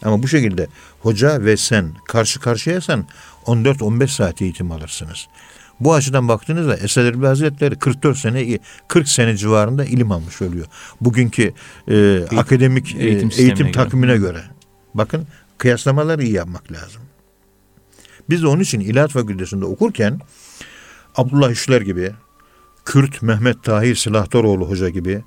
Ama 0.02 0.22
bu 0.22 0.28
şekilde 0.28 0.68
hoca 1.00 1.44
ve 1.44 1.56
sen 1.56 1.92
karşı 2.04 2.40
karşıyasan 2.40 3.06
14-15 3.46 4.08
saat 4.08 4.42
eğitim 4.42 4.72
alırsınız. 4.72 5.28
Bu 5.80 5.94
açıdan 5.94 6.28
baktığınızda 6.28 6.76
Esad 6.76 7.04
Erbil 7.04 7.26
Hazretleri 7.26 7.78
44 7.78 8.18
sene 8.18 8.58
40 8.88 9.08
sene 9.08 9.36
civarında 9.36 9.84
ilim 9.84 10.12
almış 10.12 10.42
oluyor. 10.42 10.66
Bugünkü 11.00 11.52
e, 11.88 12.22
akademik 12.36 12.94
e, 12.94 12.98
eğitim 12.98 13.08
eğitim, 13.08 13.30
sistemine 13.30 13.54
göre. 13.54 13.72
takvimine 13.72 14.16
göre. 14.16 14.42
Bakın 14.94 15.26
kıyaslamaları 15.58 16.22
iyi 16.22 16.32
yapmak 16.32 16.72
lazım. 16.72 17.02
Biz 18.30 18.42
de 18.42 18.46
onun 18.46 18.60
için 18.60 18.80
İlahiyat 18.80 19.10
Fakültesi'nde 19.10 19.64
okurken 19.64 20.20
Abdullah 21.16 21.50
İşler 21.50 21.80
gibi, 21.80 22.12
Kürt 22.84 23.22
Mehmet 23.22 23.62
Tahir 23.62 23.94
Silahdaroğlu 23.94 24.68
Hoca 24.68 24.88
gibi, 24.88 25.22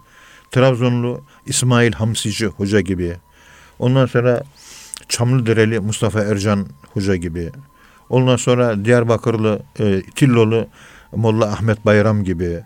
Trabzonlu 0.54 1.22
İsmail 1.46 1.94
Hamsici 1.94 2.46
Hoca 2.48 2.80
gibi, 2.80 3.16
ondan 3.80 4.06
sonra 4.06 4.44
Çamlıdereli 5.10 5.80
Mustafa 5.80 6.20
Ercan 6.20 6.68
Hoca 6.94 7.16
gibi, 7.16 7.52
ondan 8.10 8.36
sonra 8.36 8.86
Diyarbakırlı 8.86 9.62
e, 9.80 10.02
Tillolu 10.16 10.68
Molla 11.12 11.46
Ahmet 11.46 11.86
Bayram 11.86 12.24
gibi 12.24 12.64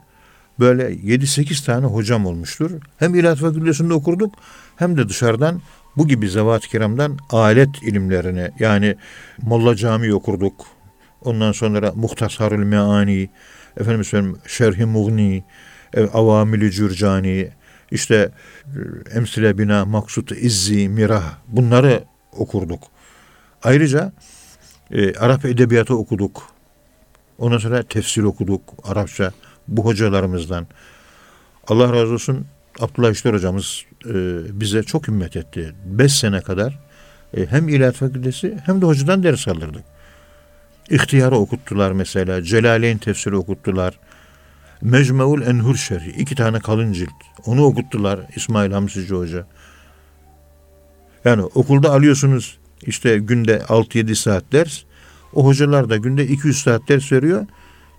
böyle 0.59 0.83
7-8 0.83 1.65
tane 1.65 1.85
hocam 1.85 2.25
olmuştur. 2.25 2.71
Hem 2.97 3.15
İlahiyat 3.15 3.37
Fakültesi'nde 3.37 3.93
okurduk 3.93 4.33
hem 4.75 4.97
de 4.97 5.09
dışarıdan 5.09 5.61
bu 5.97 6.07
gibi 6.07 6.29
zevat-ı 6.29 6.67
kiramdan 6.67 7.17
alet 7.29 7.83
ilimlerini 7.83 8.51
yani 8.59 8.95
Molla 9.41 9.75
Camii 9.75 10.13
okurduk. 10.13 10.65
Ondan 11.21 11.51
sonra 11.51 11.91
Muhtasarül 11.95 12.63
Meani, 12.63 13.29
efendim 13.77 14.03
söyleyeyim 14.03 14.37
Şerh-i 14.47 14.85
Mughni, 14.85 15.43
e, 15.93 16.01
Avamil-i 16.03 16.71
Cürcani, 16.71 17.51
işte 17.91 18.31
e, 18.65 18.79
Emsile 19.17 19.57
Bina, 19.57 19.85
Maksut 19.85 20.31
İzzi, 20.31 20.89
Mirah 20.89 21.37
bunları 21.47 22.03
okurduk. 22.31 22.83
Ayrıca 23.63 24.11
e, 24.91 25.13
Arap 25.13 25.45
edebiyatı 25.45 25.95
okuduk. 25.95 26.43
Ondan 27.37 27.57
sonra 27.57 27.83
tefsir 27.83 28.23
okuduk 28.23 28.61
Arapça 28.83 29.31
bu 29.67 29.85
hocalarımızdan. 29.85 30.67
Allah 31.67 31.93
razı 31.93 32.13
olsun 32.13 32.45
Abdullah 32.79 33.11
İşler 33.11 33.33
hocamız 33.33 33.83
e, 34.05 34.13
bize 34.59 34.83
çok 34.83 35.07
himmet 35.07 35.35
etti. 35.35 35.75
Beş 35.85 36.13
sene 36.13 36.41
kadar 36.41 36.79
e, 37.37 37.45
hem 37.45 37.69
İlahiyat 37.69 37.95
Fakültesi 37.95 38.57
hem 38.65 38.81
de 38.81 38.85
hocadan 38.85 39.23
ders 39.23 39.47
alırdık. 39.47 39.83
İhtiyarı 40.89 41.35
okuttular 41.35 41.91
mesela. 41.91 42.43
Celaleyn 42.43 42.97
tefsiri 42.97 43.35
okuttular. 43.35 43.99
Mecmuul 44.81 45.41
Enhur 45.41 45.75
Şerhi. 45.75 46.09
iki 46.09 46.35
tane 46.35 46.59
kalın 46.59 46.93
cilt. 46.93 47.26
Onu 47.45 47.63
okuttular 47.63 48.19
İsmail 48.35 48.71
Hamsici 48.71 49.15
Hoca. 49.15 49.47
Yani 51.25 51.43
okulda 51.43 51.91
alıyorsunuz 51.93 52.57
işte 52.81 53.17
günde 53.17 53.57
6-7 53.57 54.15
saat 54.15 54.43
ders. 54.51 54.83
O 55.33 55.45
hocalar 55.45 55.89
da 55.89 55.97
günde 55.97 56.27
200 56.27 56.61
saat 56.61 56.89
ders 56.89 57.11
veriyor. 57.11 57.45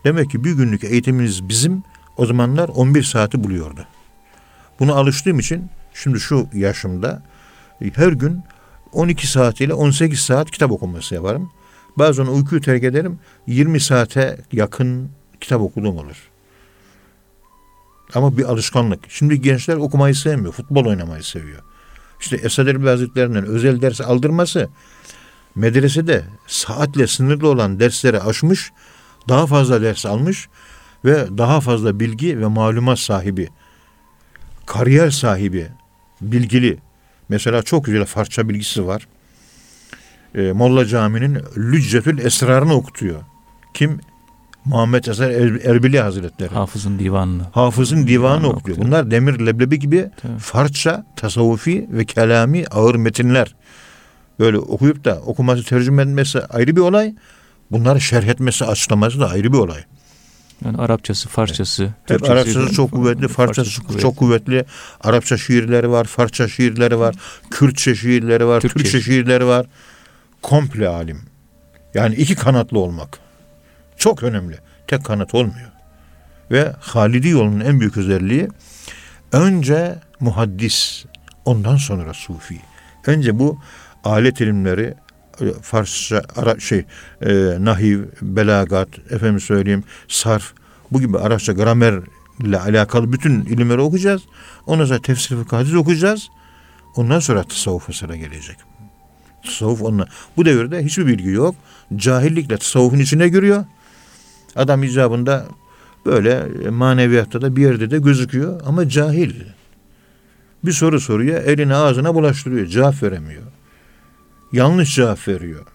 Demek 0.05 0.31
ki 0.31 0.45
bir 0.45 0.53
günlük 0.53 0.85
eğitiminiz 0.85 1.49
bizim 1.49 1.83
o 2.17 2.27
zamanlar 2.27 2.69
11 2.69 3.03
saati 3.03 3.45
buluyordu. 3.45 3.87
Buna 4.81 4.95
alıştığım 4.95 5.39
için 5.39 5.71
şimdi 5.95 6.21
şu 6.21 6.49
yaşımda 6.55 7.23
her 7.95 8.13
gün 8.13 8.43
12 8.93 9.27
saat 9.27 9.61
ile 9.61 9.75
18 9.75 10.21
saat 10.21 10.51
kitap 10.51 10.71
okuması 10.71 11.15
yaparım. 11.15 11.51
Bazen 11.97 12.27
uykuyu 12.27 12.61
terk 12.61 12.85
ederim. 12.85 13.19
20 13.47 13.81
saate 13.81 14.39
yakın 14.53 15.11
kitap 15.41 15.61
okuduğum 15.61 15.99
olur. 15.99 16.31
Ama 18.15 18.39
bir 18.39 18.45
alışkanlık. 18.45 19.01
Şimdi 19.09 19.41
gençler 19.41 19.77
okumayı 19.77 20.15
sevmiyor. 20.15 20.53
Futbol 20.53 20.87
oynamayı 20.87 21.23
seviyor. 21.23 21.63
İşte 22.21 22.37
Esad 22.37 22.67
Erbil 22.67 22.87
Hazretleri'nden 22.87 23.47
özel 23.47 23.83
ders 23.83 24.01
aldırması 24.01 24.69
medresede 25.55 26.25
saatle 26.47 27.07
sınırlı 27.07 27.49
olan 27.49 27.81
dersleri 27.81 28.21
aşmış, 28.21 28.73
daha 29.29 29.47
fazla 29.47 29.83
ders 29.83 30.07
almış 30.07 30.49
ve 31.05 31.39
daha 31.39 31.61
fazla 31.61 32.01
bilgi 32.01 32.41
ve 32.41 32.47
malumat 32.47 32.99
sahibi, 32.99 33.49
kariyer 34.67 35.11
sahibi, 35.11 35.69
bilgili. 36.21 36.79
Mesela 37.29 37.63
çok 37.63 37.85
güzel 37.85 38.05
Farsça 38.05 38.49
bilgisi 38.49 38.87
var. 38.87 39.09
Ee, 40.35 40.53
Molla 40.53 40.87
Camii'nin 40.87 41.39
Lüccetül 41.57 42.19
Esrar'ını 42.19 42.75
okutuyor. 42.75 43.21
Kim? 43.75 44.01
Muhammed 44.65 45.05
Eser 45.05 45.31
Er- 45.31 45.61
Erbili 45.75 46.01
Hazretleri. 46.01 46.49
Hafızın 46.55 46.99
divanını. 46.99 47.43
Hafızın 47.53 47.97
divanı 47.97 48.09
Divanı 48.09 48.47
okuyor. 48.47 48.61
okuyor. 48.61 48.79
Bunlar 48.79 49.11
demir 49.11 49.47
leblebi 49.47 49.79
gibi 49.79 50.11
Tabii. 50.23 50.39
Farsça, 50.39 51.07
tasavvufi 51.17 51.87
ve 51.93 52.05
kelami 52.05 52.65
ağır 52.71 52.95
metinler. 52.95 53.55
Böyle 54.39 54.59
okuyup 54.59 55.05
da 55.05 55.21
okuması, 55.27 55.65
tercüme 55.65 56.03
etmesi 56.03 56.41
ayrı 56.41 56.77
bir 56.77 56.81
olay. 56.81 57.15
Bunları 57.71 58.01
şerh 58.01 58.25
etmesi, 58.27 58.65
açıklaması 58.65 59.21
da 59.21 59.31
ayrı 59.31 59.53
bir 59.53 59.59
olay. 59.59 59.85
Yani 60.65 60.77
Arapçası, 60.79 61.29
Farsçası, 61.29 61.85
Hep 61.85 62.07
Türkçesi 62.07 62.33
Arapçası 62.33 62.73
çok 62.75 62.93
kuvvetli, 62.93 63.29
Farsçası 63.29 63.83
kuvvetli. 63.83 64.03
çok 64.03 64.17
kuvvetli. 64.17 64.65
Arapça 65.01 65.37
şiirleri 65.37 65.91
var, 65.91 66.05
Farsça 66.05 66.49
şiirleri 66.49 66.99
var, 66.99 67.15
Kürtçe 67.51 67.95
şiirleri 67.95 68.47
var, 68.47 68.61
Türkçe. 68.61 68.79
Türkçe 68.83 69.01
şiirleri 69.01 69.47
var. 69.47 69.67
Komple 70.43 70.89
alim. 70.89 71.21
Yani 71.95 72.15
iki 72.15 72.35
kanatlı 72.35 72.79
olmak. 72.79 73.19
Çok 73.99 74.23
önemli. 74.23 74.59
Tek 74.87 75.05
kanat 75.05 75.35
olmuyor. 75.35 75.71
Ve 76.51 76.73
Halidi 76.81 77.29
yolunun 77.29 77.61
en 77.61 77.81
büyük 77.81 77.97
özelliği 77.97 78.49
önce 79.33 79.99
muhaddis, 80.21 81.05
ondan 81.45 81.77
sonra 81.77 82.15
sufi. 82.15 82.61
Önce 83.07 83.39
bu 83.39 83.59
alet 84.05 84.41
ilimleri 84.41 84.95
e, 85.41 85.45
Farsça, 85.63 86.23
Ara, 86.37 86.61
şey, 86.61 86.85
e, 87.23 87.57
nahiv, 87.61 88.05
belagat, 88.23 88.89
efendim 89.11 89.41
söyleyeyim, 89.41 89.85
sarf, 90.09 90.53
bu 90.91 91.01
gibi 91.01 91.19
Arapça 91.19 91.53
gramerle 91.53 92.59
alakalı 92.59 93.13
bütün 93.13 93.45
ilimleri 93.45 93.81
okuyacağız. 93.81 94.23
Ondan 94.67 94.85
sonra 94.85 95.03
tefsir 95.03 95.37
hadis 95.51 95.75
okuyacağız. 95.75 96.29
Ondan 96.97 97.21
sonra 97.21 97.43
tasavvufa 97.43 97.93
sıra 97.93 98.17
gelecek. 98.17 98.57
Tasavvuf 99.45 99.83
onunla. 99.83 100.07
Bu 100.37 100.45
devirde 100.45 100.85
hiçbir 100.85 101.07
bilgi 101.07 101.29
yok. 101.29 101.55
Cahillikle 101.97 102.57
tasavvufun 102.57 102.99
içine 102.99 103.29
giriyor. 103.29 103.65
Adam 104.59 104.83
icabında 104.83 105.47
böyle 106.07 106.49
maneviyatta 106.71 107.43
da 107.43 107.57
bir 107.57 107.63
yerde 107.63 107.91
de 107.91 107.99
gözüküyor 107.99 108.61
ama 108.67 108.89
cahil. 108.89 109.35
Bir 110.65 110.73
soru 110.73 111.01
soruyor, 111.01 111.43
elini 111.43 111.75
ağzına 111.75 112.15
bulaştırıyor, 112.15 112.67
cevap 112.67 113.03
veremiyor. 113.03 113.43
Yanlış 114.53 114.95
cevap 114.95 115.29
veriyor. 115.29 115.67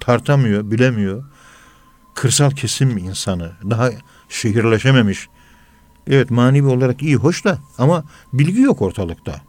Tartamıyor, 0.00 0.70
bilemiyor. 0.70 1.24
Kırsal 2.14 2.50
kesim 2.50 2.98
insanı, 2.98 3.52
daha 3.70 3.90
şehirleşememiş. 4.28 5.28
Evet 6.06 6.30
manevi 6.30 6.66
olarak 6.66 7.02
iyi, 7.02 7.16
hoş 7.16 7.44
da 7.44 7.58
ama 7.78 8.04
bilgi 8.32 8.60
yok 8.60 8.82
ortalıkta. 8.82 9.40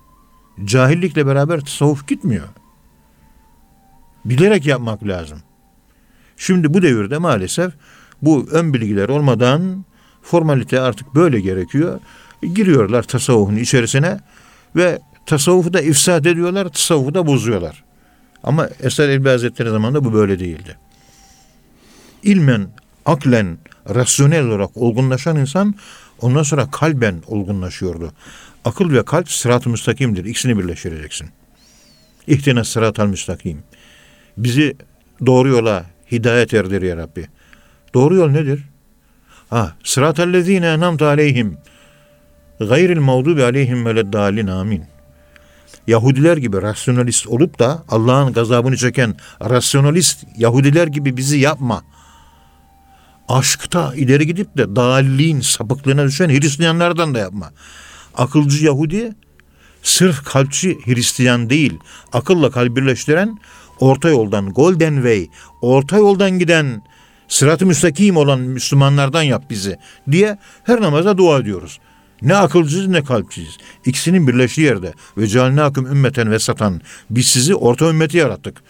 Cahillikle 0.65 1.27
beraber 1.27 1.59
tasavvuf 1.59 2.07
gitmiyor. 2.07 2.47
Bilerek 4.25 4.65
yapmak 4.65 5.07
lazım. 5.07 5.39
Şimdi 6.37 6.73
bu 6.73 6.81
devirde 6.81 7.17
maalesef 7.17 7.73
bu 8.25 8.47
ön 8.51 8.73
bilgiler 8.73 9.09
olmadan 9.09 9.85
formalite 10.21 10.79
artık 10.79 11.15
böyle 11.15 11.39
gerekiyor. 11.39 11.99
Giriyorlar 12.53 13.03
tasavvufun 13.03 13.55
içerisine 13.55 14.19
ve 14.75 14.99
tasavvufu 15.25 15.73
da 15.73 15.81
ifsad 15.81 16.25
ediyorlar, 16.25 16.69
tasavvufu 16.69 17.13
da 17.13 17.27
bozuyorlar. 17.27 17.83
Ama 18.43 18.69
Esad 18.79 19.09
Elbi 19.09 19.29
Hazretleri 19.29 19.69
zamanında 19.69 20.05
bu 20.05 20.13
böyle 20.13 20.39
değildi. 20.39 20.77
İlmen, 22.23 22.67
aklen, 23.05 23.57
rasyonel 23.89 24.47
olarak 24.47 24.77
olgunlaşan 24.77 25.37
insan 25.37 25.75
ondan 26.21 26.43
sonra 26.43 26.71
kalben 26.71 27.21
olgunlaşıyordu. 27.27 28.11
Akıl 28.65 28.91
ve 28.91 29.05
kalp 29.05 29.31
sırat-ı 29.31 29.69
müstakimdir. 29.69 30.25
İkisini 30.25 30.59
birleştireceksin. 30.59 31.29
İhtine 32.27 32.63
sırat-ı 32.63 33.07
müstakim. 33.07 33.63
Bizi 34.37 34.77
doğru 35.25 35.49
yola 35.49 35.85
hidayet 36.11 36.53
erdir 36.53 36.81
ya 36.81 36.97
Rabbi. 36.97 37.27
Doğru 37.93 38.15
yol 38.15 38.29
nedir? 38.29 38.63
Ha, 39.49 39.75
sırat-ı 39.83 40.33
lezine 40.33 40.67
enamte 40.67 41.05
aleyhim. 41.05 41.57
Gayril 42.59 42.99
mağdubi 42.99 43.43
aleyhim 43.43 43.85
veleddalin 43.85 44.47
amin. 44.47 44.83
Yahudiler 45.87 46.37
gibi 46.37 46.61
rasyonalist 46.61 47.27
olup 47.27 47.59
da 47.59 47.83
Allah'ın 47.89 48.33
gazabını 48.33 48.77
çeken 48.77 49.15
rasyonalist 49.41 50.25
Yahudiler 50.37 50.87
gibi 50.87 51.17
bizi 51.17 51.39
yapma. 51.39 51.83
Aşkta 53.29 53.95
ileri 53.95 54.27
gidip 54.27 54.57
de 54.57 54.75
dalliğin 54.75 55.41
sapıklığına 55.41 56.05
düşen 56.05 56.29
Hristiyanlardan 56.29 57.15
da 57.15 57.19
yapma. 57.19 57.51
Akılcı 58.15 58.65
Yahudi 58.65 59.13
sırf 59.83 60.23
kalpçi 60.23 60.77
Hristiyan 60.85 61.49
değil, 61.49 61.79
akılla 62.13 62.51
kalp 62.51 62.77
birleştiren 62.77 63.37
orta 63.79 64.09
yoldan, 64.09 64.49
golden 64.49 64.95
way, 64.95 65.27
orta 65.61 65.97
yoldan 65.97 66.39
giden 66.39 66.81
sırat-ı 67.33 67.65
müstakim 67.65 68.17
olan 68.17 68.39
Müslümanlardan 68.39 69.23
yap 69.23 69.43
bizi 69.49 69.77
diye 70.11 70.37
her 70.63 70.81
namaza 70.81 71.17
dua 71.17 71.39
ediyoruz. 71.39 71.79
Ne 72.21 72.35
akılcıyız 72.35 72.87
ne 72.87 73.03
kalpçiyiz. 73.03 73.57
İkisinin 73.85 74.27
birleştiği 74.27 74.61
yerde. 74.61 74.93
Ve 75.17 75.27
cealnâküm 75.27 75.85
ümmeten 75.85 76.31
ve 76.31 76.39
satan. 76.39 76.81
Biz 77.09 77.27
sizi 77.27 77.55
orta 77.55 77.89
ümmeti 77.89 78.17
yarattık. 78.17 78.63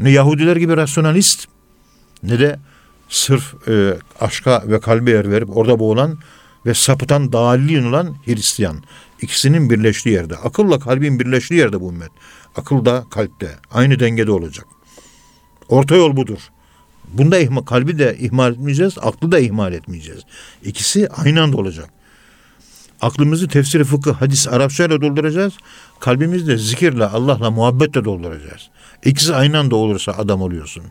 Ne 0.00 0.10
Yahudiler 0.10 0.56
gibi 0.56 0.76
rasyonalist 0.76 1.46
ne 2.22 2.38
de 2.38 2.58
sırf 3.08 3.68
e, 3.68 3.94
aşka 4.20 4.62
ve 4.66 4.80
kalbe 4.80 5.10
yer 5.10 5.30
verip 5.30 5.56
orada 5.56 5.78
boğulan 5.78 6.18
ve 6.66 6.74
sapıtan 6.74 7.32
dalin 7.32 7.84
olan 7.84 8.16
Hristiyan. 8.24 8.82
İkisinin 9.22 9.70
birleştiği 9.70 10.10
yerde. 10.10 10.36
Akılla 10.36 10.78
kalbin 10.78 11.20
birleştiği 11.20 11.54
yerde 11.54 11.80
bu 11.80 11.92
ümmet. 11.92 12.10
Akıl 12.56 12.84
da 12.84 13.04
kalpte. 13.10 13.58
Aynı 13.70 14.00
dengede 14.00 14.30
olacak. 14.30 14.66
Orta 15.68 15.96
yol 15.96 16.16
budur. 16.16 16.38
Bunda 17.18 17.38
ihma, 17.38 17.64
kalbi 17.64 17.98
de 17.98 18.16
ihmal 18.18 18.52
etmeyeceğiz, 18.52 18.94
aklı 19.02 19.32
da 19.32 19.38
ihmal 19.38 19.72
etmeyeceğiz. 19.72 20.20
İkisi 20.64 21.08
aynı 21.08 21.42
anda 21.42 21.56
olacak. 21.56 21.88
Aklımızı 23.00 23.48
tefsiri, 23.48 23.84
fıkıh, 23.84 24.14
hadis, 24.14 24.48
Arapça 24.48 24.84
ile 24.84 25.00
dolduracağız. 25.00 25.52
Kalbimizi 26.00 26.46
de 26.46 26.56
zikirle, 26.56 27.04
Allah'la, 27.04 27.50
muhabbetle 27.50 28.04
dolduracağız. 28.04 28.70
İkisi 29.04 29.34
aynı 29.34 29.58
anda 29.58 29.76
olursa 29.76 30.12
adam 30.12 30.42
oluyorsun. 30.42 30.84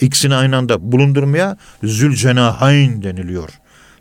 İkisini 0.00 0.34
aynı 0.34 0.56
anda 0.56 0.92
bulundurmaya 0.92 1.56
zülcenahayn 1.82 3.02
deniliyor. 3.02 3.48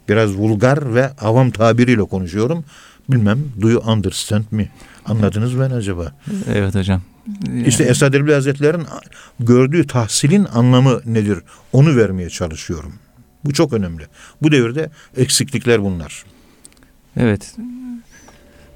Biraz 0.09 0.38
vulgar 0.38 0.95
ve 0.95 1.12
avam 1.12 1.51
tabiriyle 1.51 2.03
konuşuyorum. 2.03 2.65
Bilmem, 3.09 3.39
do 3.62 3.69
you 3.69 3.91
understand 3.91 4.43
me? 4.51 4.69
Anladınız 5.05 5.59
ben 5.59 5.71
acaba? 5.71 6.12
Evet 6.53 6.75
hocam. 6.75 7.01
İşte 7.65 7.83
Esad 7.83 8.13
Erbil 8.13 8.33
Hazretleri'nin 8.33 8.86
gördüğü 9.39 9.88
tahsilin 9.88 10.47
anlamı 10.53 11.01
nedir? 11.05 11.39
Onu 11.73 11.95
vermeye 11.97 12.29
çalışıyorum. 12.29 12.93
Bu 13.45 13.53
çok 13.53 13.73
önemli. 13.73 14.03
Bu 14.41 14.51
devirde 14.51 14.89
eksiklikler 15.17 15.83
bunlar. 15.83 16.23
Evet. 17.17 17.55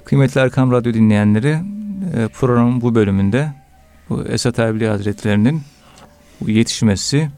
Kıymetli 0.04 0.40
Erkam 0.40 0.72
Radyo 0.72 0.94
dinleyenleri 0.94 1.58
e, 2.16 2.28
programın 2.28 2.80
bu 2.80 2.94
bölümünde 2.94 3.52
bu 4.08 4.24
Esat 4.24 4.58
Erbili 4.58 4.88
Hazretlerinin 4.88 5.62
yetişmesi 6.46 7.30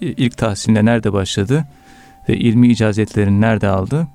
ilk 0.00 0.36
tahsiline 0.36 0.84
nerede 0.84 1.12
başladı 1.12 1.64
ve 2.28 2.36
ilmi 2.36 2.68
icazetlerini 2.68 3.40
nerede 3.40 3.68
aldı 3.68 4.08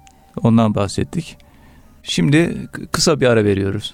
ondan 0.44 0.76
bahsettik. 0.76 1.38
Şimdi 2.04 2.68
kısa 2.92 3.20
bir 3.20 3.28
ara 3.28 3.46
veriyoruz. 3.46 3.94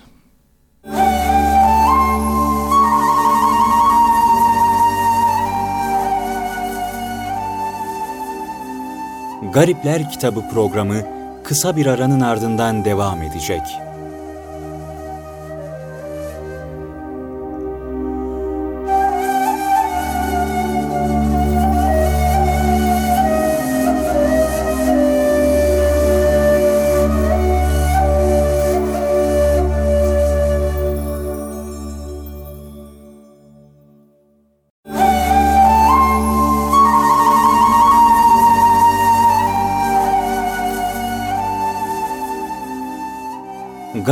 Garipler 9.54 10.10
Kitabı 10.10 10.50
programı 10.50 11.02
kısa 11.44 11.76
bir 11.76 11.86
aranın 11.86 12.20
ardından 12.20 12.86
devam 12.86 13.22
edecek. 13.22 13.62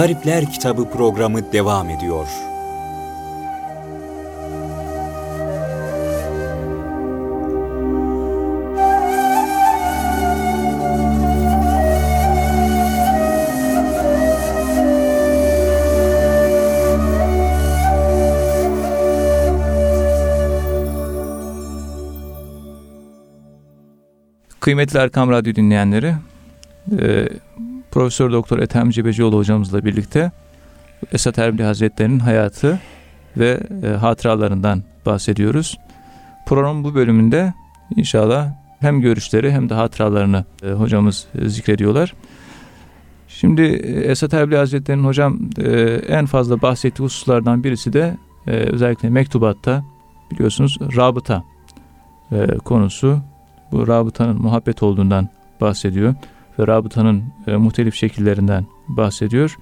Garipler 0.07 0.45
Kitabı 0.45 0.89
programı 0.89 1.51
devam 1.53 1.89
ediyor. 1.89 2.27
Kıymetli 24.59 24.99
Erkam 24.99 25.29
Radyo 25.29 25.55
dinleyenleri, 25.55 26.15
e, 27.01 27.27
Profesör 27.97 28.31
Doktor 28.31 28.59
Ethem 28.59 28.89
Cebecioğlu 28.89 29.37
hocamızla 29.37 29.85
birlikte 29.85 30.31
Esat 31.11 31.39
Erbil 31.39 31.63
Hazretleri'nin 31.63 32.19
hayatı 32.19 32.79
ve 33.37 33.59
e, 33.83 33.87
hatıralarından 33.87 34.83
bahsediyoruz. 35.05 35.77
Programın 36.45 36.83
bu 36.83 36.95
bölümünde 36.95 37.53
inşallah 37.95 38.49
hem 38.79 39.01
görüşleri 39.01 39.51
hem 39.51 39.69
de 39.69 39.73
hatıralarını 39.73 40.45
e, 40.63 40.69
hocamız 40.69 41.27
e, 41.41 41.49
zikrediyorlar. 41.49 42.13
Şimdi 43.27 43.61
e, 43.61 44.11
Esat 44.11 44.33
Erbil 44.33 44.55
Hazretleri'nin 44.55 45.03
hocam 45.03 45.39
e, 45.59 45.71
en 46.07 46.25
fazla 46.25 46.61
bahsettiği 46.61 47.05
hususlardan 47.05 47.63
birisi 47.63 47.93
de 47.93 48.17
e, 48.47 48.51
özellikle 48.51 49.09
mektubatta 49.09 49.83
biliyorsunuz 50.31 50.77
rabıta 50.95 51.43
e, 52.31 52.57
konusu. 52.57 53.19
Bu 53.71 53.87
rabıtanın 53.87 54.41
muhabbet 54.41 54.83
olduğundan 54.83 55.29
bahsediyor 55.61 56.15
ve 56.59 56.67
rabıtanın 56.67 57.23
e, 57.47 57.55
muhtelif 57.55 57.95
şekillerinden 57.95 58.65
bahsediyor. 58.87 59.57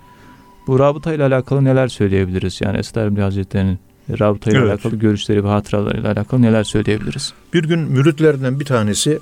Bu 0.68 0.80
rabıta 0.80 1.14
ile 1.14 1.24
alakalı 1.24 1.64
neler 1.64 1.88
söyleyebiliriz? 1.88 2.62
Yani 2.62 2.78
Esad 2.78 2.96
Erbil 2.96 3.22
Hazretleri'nin 3.22 3.80
rabıta 4.20 4.52
ile 4.52 4.58
Evet. 4.58 4.70
alakalı 4.72 4.96
görüşleri 4.96 5.44
ve 5.44 5.48
hatıralarıyla 5.48 6.12
alakalı 6.12 6.42
neler 6.42 6.64
söyleyebiliriz? 6.64 7.34
Bir 7.54 7.64
gün 7.64 7.80
müritlerden 7.80 8.60
bir 8.60 8.66
tanesi 8.66 9.20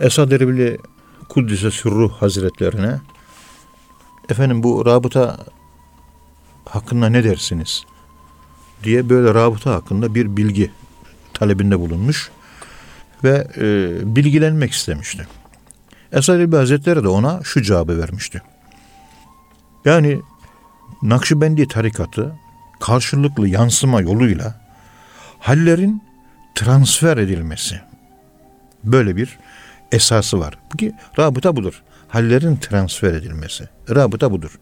Esad 0.00 0.30
Erbili 0.30 0.78
Kuddise 1.28 1.70
Sürruh 1.70 2.12
Hazretlerine 2.12 3.00
efendim 4.28 4.62
bu 4.62 4.86
rabıta 4.86 5.36
hakkında 6.64 7.08
ne 7.08 7.24
dersiniz? 7.24 7.84
diye 8.84 9.08
böyle 9.08 9.34
rabıta 9.34 9.74
hakkında 9.74 10.14
bir 10.14 10.36
bilgi 10.36 10.70
talebinde 11.34 11.80
bulunmuş 11.80 12.30
ve 13.24 13.46
e, 13.56 13.90
bilgilenmek 14.16 14.72
istemişti. 14.72 15.26
Esad 16.14 16.40
Erbil 16.40 16.56
Hazretleri 16.56 17.04
de 17.04 17.08
ona 17.08 17.40
şu 17.44 17.62
cevabı 17.62 17.98
vermişti. 17.98 18.42
Yani 19.84 20.20
Nakşibendi 21.02 21.68
tarikatı 21.68 22.34
karşılıklı 22.80 23.48
yansıma 23.48 24.00
yoluyla 24.00 24.60
hallerin 25.38 26.02
transfer 26.54 27.16
edilmesi. 27.16 27.80
Böyle 28.84 29.16
bir 29.16 29.38
esası 29.92 30.40
var. 30.40 30.58
Ki 30.78 30.92
rabıta 31.18 31.56
budur. 31.56 31.82
Hallerin 32.08 32.56
transfer 32.56 33.12
edilmesi. 33.14 33.68
Rabıta 33.90 34.30
budur. 34.30 34.58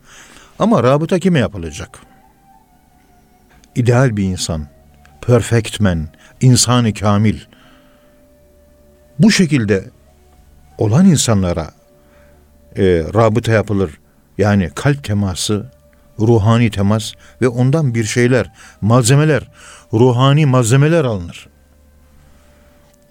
Ama 0.59 0.83
rabıta 0.83 1.19
kime 1.19 1.39
yapılacak? 1.39 1.99
İdeal 3.75 4.17
bir 4.17 4.25
insan, 4.25 4.67
perfect 5.21 5.81
man, 5.81 6.09
insanı 6.41 6.95
kamil. 6.95 7.41
Bu 9.19 9.31
şekilde 9.31 9.91
olan 10.79 11.07
insanlara 11.07 11.71
e, 12.77 12.83
rabıta 13.15 13.53
yapılır. 13.53 13.91
Yani 14.39 14.71
kalp 14.75 15.05
teması, 15.05 15.71
ruhani 16.21 16.71
temas 16.71 17.13
ve 17.43 17.49
ondan 17.49 17.95
bir 17.95 18.05
şeyler, 18.05 18.53
malzemeler, 18.81 19.51
ruhani 19.93 20.47
malzemeler 20.47 21.05
alınır. 21.05 21.49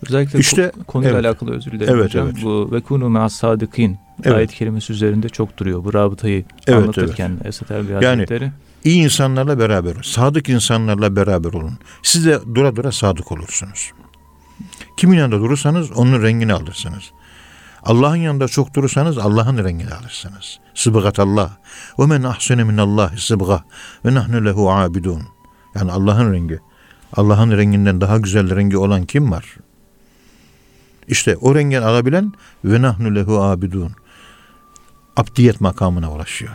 Özellikle 0.07 0.39
İşte, 0.39 0.61
ko- 0.61 0.83
konuyla 0.83 1.13
evet. 1.13 1.25
alakalı 1.25 1.55
özür 1.55 1.71
dilerim 1.71 1.93
Evet, 1.93 2.05
hocam. 2.05 2.27
evet. 2.27 2.43
Bu 2.43 2.69
ve 2.71 2.81
kunu 2.81 3.09
ma'as 3.09 3.33
sadikin 3.33 3.97
Evet. 4.23 4.35
ayet 4.37 4.53
kelimesi 4.53 4.93
üzerinde 4.93 5.29
çok 5.29 5.57
duruyor. 5.57 5.83
Bu 5.83 5.93
rabıtayı 5.93 6.43
Evet, 6.67 6.83
anlatırken 6.83 7.37
Esad 7.43 7.69
Erbil 7.69 7.89
Yani- 7.89 8.05
Hazretleri. 8.05 8.51
İyi 8.83 9.03
insanlarla 9.03 9.59
beraber 9.59 9.91
olun. 9.91 10.01
Sadık 10.01 10.49
insanlarla 10.49 11.15
beraber 11.15 11.53
olun. 11.53 11.73
Siz 12.03 12.25
de 12.25 12.39
dura 12.55 12.75
dura 12.75 12.91
sadık 12.91 13.31
olursunuz. 13.31 13.91
Kimin 14.97 15.17
yanında 15.17 15.39
durursanız 15.39 15.91
onun 15.91 16.21
rengini 16.23 16.53
alırsınız. 16.53 17.11
Allah'ın 17.83 18.15
yanında 18.15 18.47
çok 18.47 18.73
durursanız 18.73 19.17
Allah'ın 19.17 19.57
rengini 19.57 19.93
alırsınız. 19.93 20.59
Sıbgat 20.73 21.19
Allah. 21.19 21.57
Ve 21.99 22.05
men 22.05 22.23
ahsene 22.23 22.63
minallahi 22.63 23.21
sıbga. 23.21 23.63
Ve 24.05 24.13
nahnu 24.13 24.45
lehu 24.45 24.71
abidun. 24.71 25.23
Yani 25.75 25.91
Allah'ın 25.91 26.33
rengi. 26.33 26.59
Allah'ın 27.13 27.51
renginden 27.51 28.01
daha 28.01 28.17
güzel 28.17 28.55
rengi 28.55 28.77
olan 28.77 29.05
kim 29.05 29.31
var? 29.31 29.57
İşte 31.07 31.37
o 31.37 31.55
rengi 31.55 31.79
alabilen 31.79 32.33
ve 32.65 32.81
nahnu 32.81 33.15
lehu 33.15 33.41
abidun. 33.41 33.91
Abdiyet 35.17 35.61
makamına 35.61 36.11
ulaşıyor. 36.11 36.51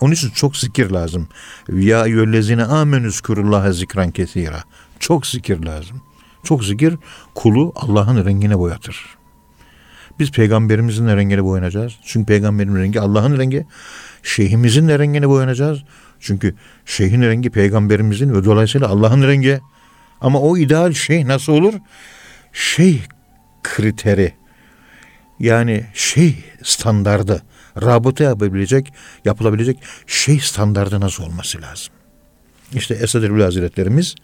Onun 0.00 0.12
için 0.12 0.30
çok 0.30 0.56
zikir 0.56 0.90
lazım. 0.90 1.28
Ya 1.68 2.06
eyyühellezine 2.06 2.64
amenü 2.64 3.12
zkurullaha 3.12 3.72
zikran 3.72 4.10
kesira. 4.10 4.64
Çok 5.00 5.26
zikir 5.26 5.64
lazım. 5.66 6.02
Çok 6.42 6.64
zikir 6.64 6.96
kulu 7.34 7.72
Allah'ın 7.76 8.24
rengine 8.24 8.58
boyatır. 8.58 9.16
Biz 10.18 10.30
peygamberimizin 10.30 11.06
rengine 11.06 11.44
boyanacağız. 11.44 11.92
Çünkü 12.04 12.26
peygamberin 12.26 12.76
rengi 12.76 13.00
Allah'ın 13.00 13.38
rengi. 13.38 13.66
Şeyhimizin 14.22 14.88
rengine 14.88 15.28
boyanacağız. 15.28 15.82
Çünkü 16.20 16.54
şeyhin 16.84 17.22
rengi 17.22 17.50
peygamberimizin 17.50 18.34
ve 18.34 18.44
dolayısıyla 18.44 18.88
Allah'ın 18.88 19.22
rengi. 19.22 19.60
Ama 20.20 20.40
o 20.40 20.56
ideal 20.56 20.92
şeyh 20.92 21.24
nasıl 21.24 21.52
olur? 21.52 21.74
Şeyh 22.52 23.00
kriteri 23.62 24.32
yani 25.38 25.84
şey 25.94 26.44
standardı 26.62 27.42
rabıta 27.82 28.24
yapabilecek, 28.24 28.92
yapılabilecek 29.24 29.78
şey 30.06 30.40
standardı 30.40 31.00
nasıl 31.00 31.24
olması 31.24 31.62
lazım? 31.62 31.92
İşte 32.72 32.94
Esad 32.94 33.22
Erbil 33.22 33.42
Hazretlerimiz 33.42 34.14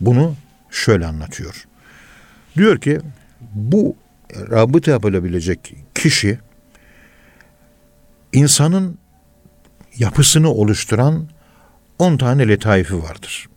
bunu 0.00 0.34
şöyle 0.70 1.06
anlatıyor. 1.06 1.64
Diyor 2.56 2.80
ki 2.80 3.00
bu 3.40 3.96
rabıta 4.36 4.90
yapılabilecek 4.90 5.74
kişi 5.94 6.38
insanın 8.32 8.98
yapısını 9.98 10.50
oluşturan 10.50 11.28
10 11.98 12.16
tane 12.16 12.48
letaifi 12.48 13.02
vardır. 13.02 13.48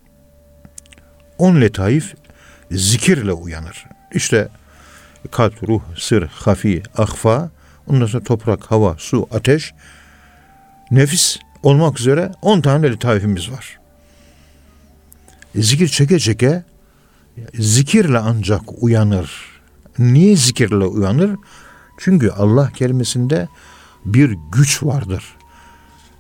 10 1.37 1.61
letaif 1.61 2.15
zikirle 2.71 3.31
uyanır. 3.31 3.85
İşte 4.13 4.49
kalp, 5.31 5.67
ruh, 5.67 5.81
sır, 5.97 6.23
hafi, 6.23 6.83
akfa, 6.97 7.49
ondan 7.87 8.05
sonra 8.05 8.23
toprak, 8.23 8.71
hava, 8.71 8.95
su, 8.97 9.27
ateş, 9.31 9.73
nefis 10.91 11.37
olmak 11.63 11.99
üzere 11.99 12.31
10 12.41 12.61
tane 12.61 12.91
letaifimiz 12.91 13.51
var. 13.51 13.79
Zikir 15.55 15.87
çeke 15.87 16.19
çeke 16.19 16.63
zikirle 17.53 18.17
ancak 18.17 18.83
uyanır. 18.83 19.54
Niye 19.99 20.35
zikirle 20.35 20.85
uyanır? 20.85 21.31
Çünkü 21.97 22.29
Allah 22.29 22.71
kelimesinde 22.71 23.47
bir 24.05 24.37
güç 24.51 24.83
vardır. 24.83 25.23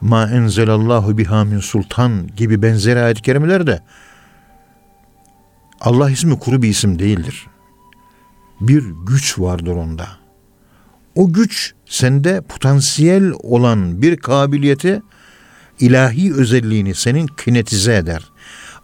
Ma 0.01 0.29
enzelallahu 0.29 1.17
biha 1.17 1.43
min 1.43 1.59
sultan 1.59 2.27
gibi 2.27 2.61
benzeri 2.61 2.99
ayet-i 2.99 3.21
kerimelerde 3.21 3.83
Allah 5.81 6.09
ismi 6.09 6.39
kuru 6.39 6.61
bir 6.61 6.69
isim 6.69 6.99
değildir. 6.99 7.47
Bir 8.61 8.83
güç 9.07 9.39
vardır 9.39 9.71
onda. 9.71 10.07
O 11.15 11.33
güç 11.33 11.73
sende 11.85 12.41
potansiyel 12.41 13.33
olan 13.43 14.01
bir 14.01 14.17
kabiliyeti 14.17 15.01
ilahi 15.79 16.33
özelliğini 16.33 16.95
senin 16.95 17.27
kinetize 17.27 17.95
eder. 17.95 18.31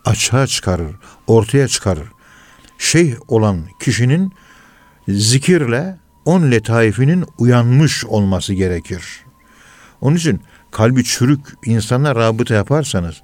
Açığa 0.05 0.47
çıkarır, 0.47 0.95
ortaya 1.27 1.67
çıkarır. 1.67 2.07
Şeyh 2.77 3.15
olan 3.27 3.65
kişinin 3.79 4.33
zikirle 5.07 5.97
on 6.25 6.51
letaifinin 6.51 7.25
uyanmış 7.37 8.05
olması 8.05 8.53
gerekir. 8.53 9.03
Onun 10.01 10.15
için 10.15 10.41
kalbi 10.71 11.03
çürük 11.03 11.39
insana 11.65 12.15
rabıta 12.15 12.53
yaparsanız 12.53 13.21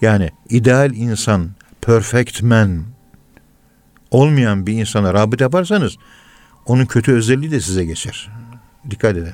yani 0.00 0.30
ideal 0.48 0.94
insan, 0.94 1.50
perfect 1.80 2.42
man 2.42 2.84
olmayan 4.10 4.66
bir 4.66 4.72
insana 4.72 5.14
rabıta 5.14 5.44
yaparsanız 5.44 5.96
onun 6.66 6.86
kötü 6.86 7.12
özelliği 7.12 7.50
de 7.50 7.60
size 7.60 7.84
geçer. 7.84 8.30
Dikkat 8.90 9.16
edin. 9.16 9.32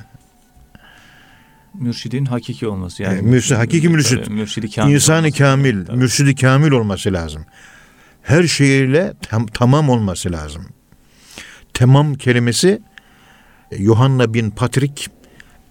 Mürşidin 1.73 2.25
hakiki 2.25 2.67
olması 2.67 3.03
yani. 3.03 3.15
Yani 3.15 3.29
mürşid, 3.29 3.55
hakiki 3.55 3.89
mürşid. 3.89 4.27
Mürşidi 4.27 4.71
kamil. 4.71 4.93
İnsanı 4.93 5.31
kamil, 5.31 5.85
Tabii. 5.85 5.97
mürşidi 5.97 6.35
kamil 6.35 6.71
olması 6.71 7.13
lazım. 7.13 7.45
Her 8.21 8.43
şeyiyle 8.43 9.13
tam, 9.21 9.47
tamam 9.47 9.89
olması 9.89 10.31
lazım. 10.31 10.65
Tamam 11.73 12.13
kelimesi 12.13 12.81
e, 13.71 13.83
Yohanna 13.83 14.33
bin 14.33 14.49
Patrik 14.49 15.09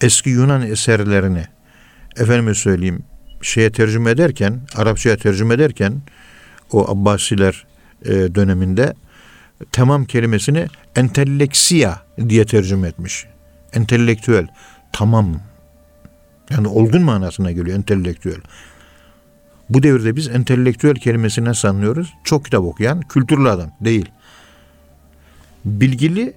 eski 0.00 0.30
Yunan 0.30 0.62
eserlerini 0.62 1.44
efendime 2.16 2.54
söyleyeyim 2.54 3.04
şeye 3.42 3.72
tercüme 3.72 4.10
ederken, 4.10 4.60
Arapçaya 4.76 5.16
tercüme 5.16 5.54
ederken 5.54 6.02
o 6.72 6.90
Abbasiler 6.90 7.66
e, 8.04 8.10
döneminde 8.10 8.94
tamam 9.72 10.04
kelimesini 10.04 10.66
enteleksiya 10.96 12.02
diye 12.28 12.46
tercüme 12.46 12.88
etmiş. 12.88 13.26
Entelektüel, 13.72 14.46
tamam. 14.92 15.40
Yani 16.50 16.68
olgun 16.68 17.02
manasına 17.02 17.52
geliyor 17.52 17.78
entelektüel. 17.78 18.40
Bu 19.70 19.82
devirde 19.82 20.16
biz 20.16 20.28
entelektüel 20.28 20.94
kelimesini 20.94 21.44
nasıl 21.44 21.68
anlıyoruz? 21.68 22.14
Çok 22.24 22.44
kitap 22.44 22.64
okuyan, 22.64 23.00
kültürlü 23.00 23.48
adam 23.48 23.70
değil. 23.80 24.10
Bilgili 25.64 26.34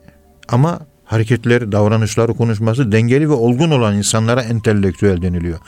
ama 0.48 0.80
hareketleri, 1.06 1.72
davranışları, 1.72 2.34
konuşması 2.34 2.92
dengeli 2.92 3.30
ve 3.30 3.34
olgun 3.34 3.72
olan 3.72 3.98
insanlara 3.98 4.42
entelektüel 4.42 5.22
deniliyor. 5.22 5.60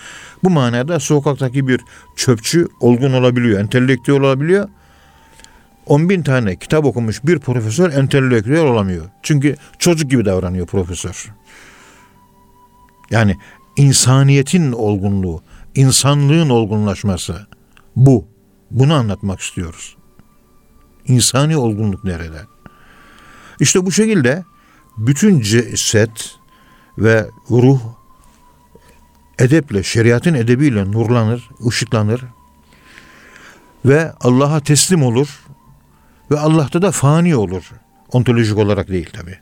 Bu 0.44 0.50
manada 0.50 1.00
sokaktaki 1.00 1.68
bir 1.68 1.82
çöpçü 2.16 2.68
olgun 2.80 3.14
olabiliyor, 3.14 3.60
entelektüel 3.60 4.20
olabiliyor. 4.20 4.70
10 5.86 6.10
bin 6.10 6.24
tane 6.24 6.56
kitap 6.56 6.86
okumuş 6.86 7.26
bir 7.26 7.40
profesör 7.40 7.92
entelektüel 7.94 8.66
olamıyor. 8.66 9.06
Çünkü 9.24 9.56
çocuk 9.80 10.12
gibi 10.12 10.26
davranıyor 10.26 10.68
profesör. 10.68 11.34
Yani 13.12 13.38
insaniyetin 13.78 14.72
olgunluğu, 14.72 15.42
insanlığın 15.76 16.50
olgunlaşması 16.50 17.48
bu. 17.96 18.28
Bunu 18.72 18.94
anlatmak 18.94 19.40
istiyoruz. 19.40 19.98
İnsani 21.08 21.58
olgunluk 21.58 22.04
nerede? 22.04 22.38
İşte 23.60 23.86
bu 23.86 23.92
şekilde 23.92 24.44
bütün 24.98 25.42
ceset 25.42 26.36
ve 26.98 27.28
ruh 27.52 27.80
edeple, 29.40 29.84
şeriatın 29.84 30.34
edebiyle 30.34 30.92
nurlanır, 30.92 31.50
ışıklanır 31.68 32.24
ve 33.86 34.12
Allah'a 34.22 34.60
teslim 34.60 35.04
olur 35.04 35.40
ve 36.32 36.40
Allah'ta 36.40 36.82
da 36.82 36.92
fani 36.92 37.36
olur. 37.36 37.72
Ontolojik 38.12 38.58
olarak 38.58 38.88
değil 38.88 39.10
tabi. 39.14 39.40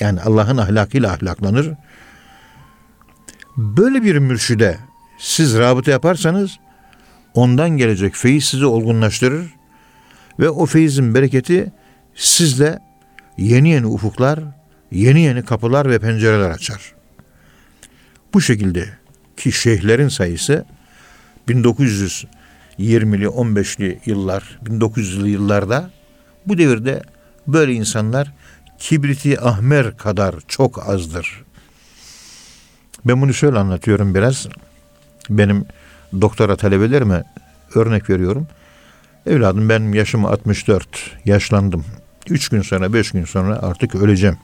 Yani 0.00 0.20
Allah'ın 0.20 0.56
ahlakıyla 0.56 1.12
ahlaklanır. 1.12 1.74
Böyle 3.56 4.02
bir 4.02 4.18
mürşide 4.18 4.78
siz 5.18 5.58
rabıta 5.58 5.90
yaparsanız 5.90 6.58
ondan 7.34 7.70
gelecek 7.70 8.14
feyiz 8.14 8.44
sizi 8.44 8.66
olgunlaştırır 8.66 9.54
ve 10.40 10.50
o 10.50 10.66
feyizin 10.66 11.14
bereketi 11.14 11.72
sizde 12.14 12.78
yeni 13.38 13.68
yeni 13.68 13.86
ufuklar, 13.86 14.40
yeni 14.92 15.20
yeni 15.20 15.44
kapılar 15.44 15.90
ve 15.90 15.98
pencereler 15.98 16.50
açar. 16.50 16.94
Bu 18.34 18.40
şekilde 18.40 18.88
ki 19.36 19.52
şeyhlerin 19.52 20.08
sayısı 20.08 20.64
1920'li 21.48 23.26
15'li 23.26 24.00
yıllar, 24.06 24.58
1900'lü 24.64 25.28
yıllarda 25.28 25.90
bu 26.46 26.58
devirde 26.58 27.02
böyle 27.46 27.72
insanlar 27.72 28.32
kibriti 28.78 29.40
ahmer 29.40 29.96
kadar 29.96 30.34
çok 30.48 30.88
azdır. 30.88 31.44
Ben 33.04 33.22
bunu 33.22 33.34
şöyle 33.34 33.58
anlatıyorum 33.58 34.14
biraz. 34.14 34.48
Benim 35.30 35.64
doktora 36.20 36.56
talebelerime 36.56 37.24
örnek 37.74 38.10
veriyorum. 38.10 38.46
Evladım 39.26 39.68
benim 39.68 39.94
yaşım 39.94 40.24
64, 40.24 40.88
yaşlandım. 41.24 41.84
3 42.30 42.48
gün 42.48 42.62
sonra, 42.62 42.92
5 42.92 43.10
gün 43.10 43.24
sonra 43.24 43.58
artık 43.62 43.94
öleceğim. 43.94 44.36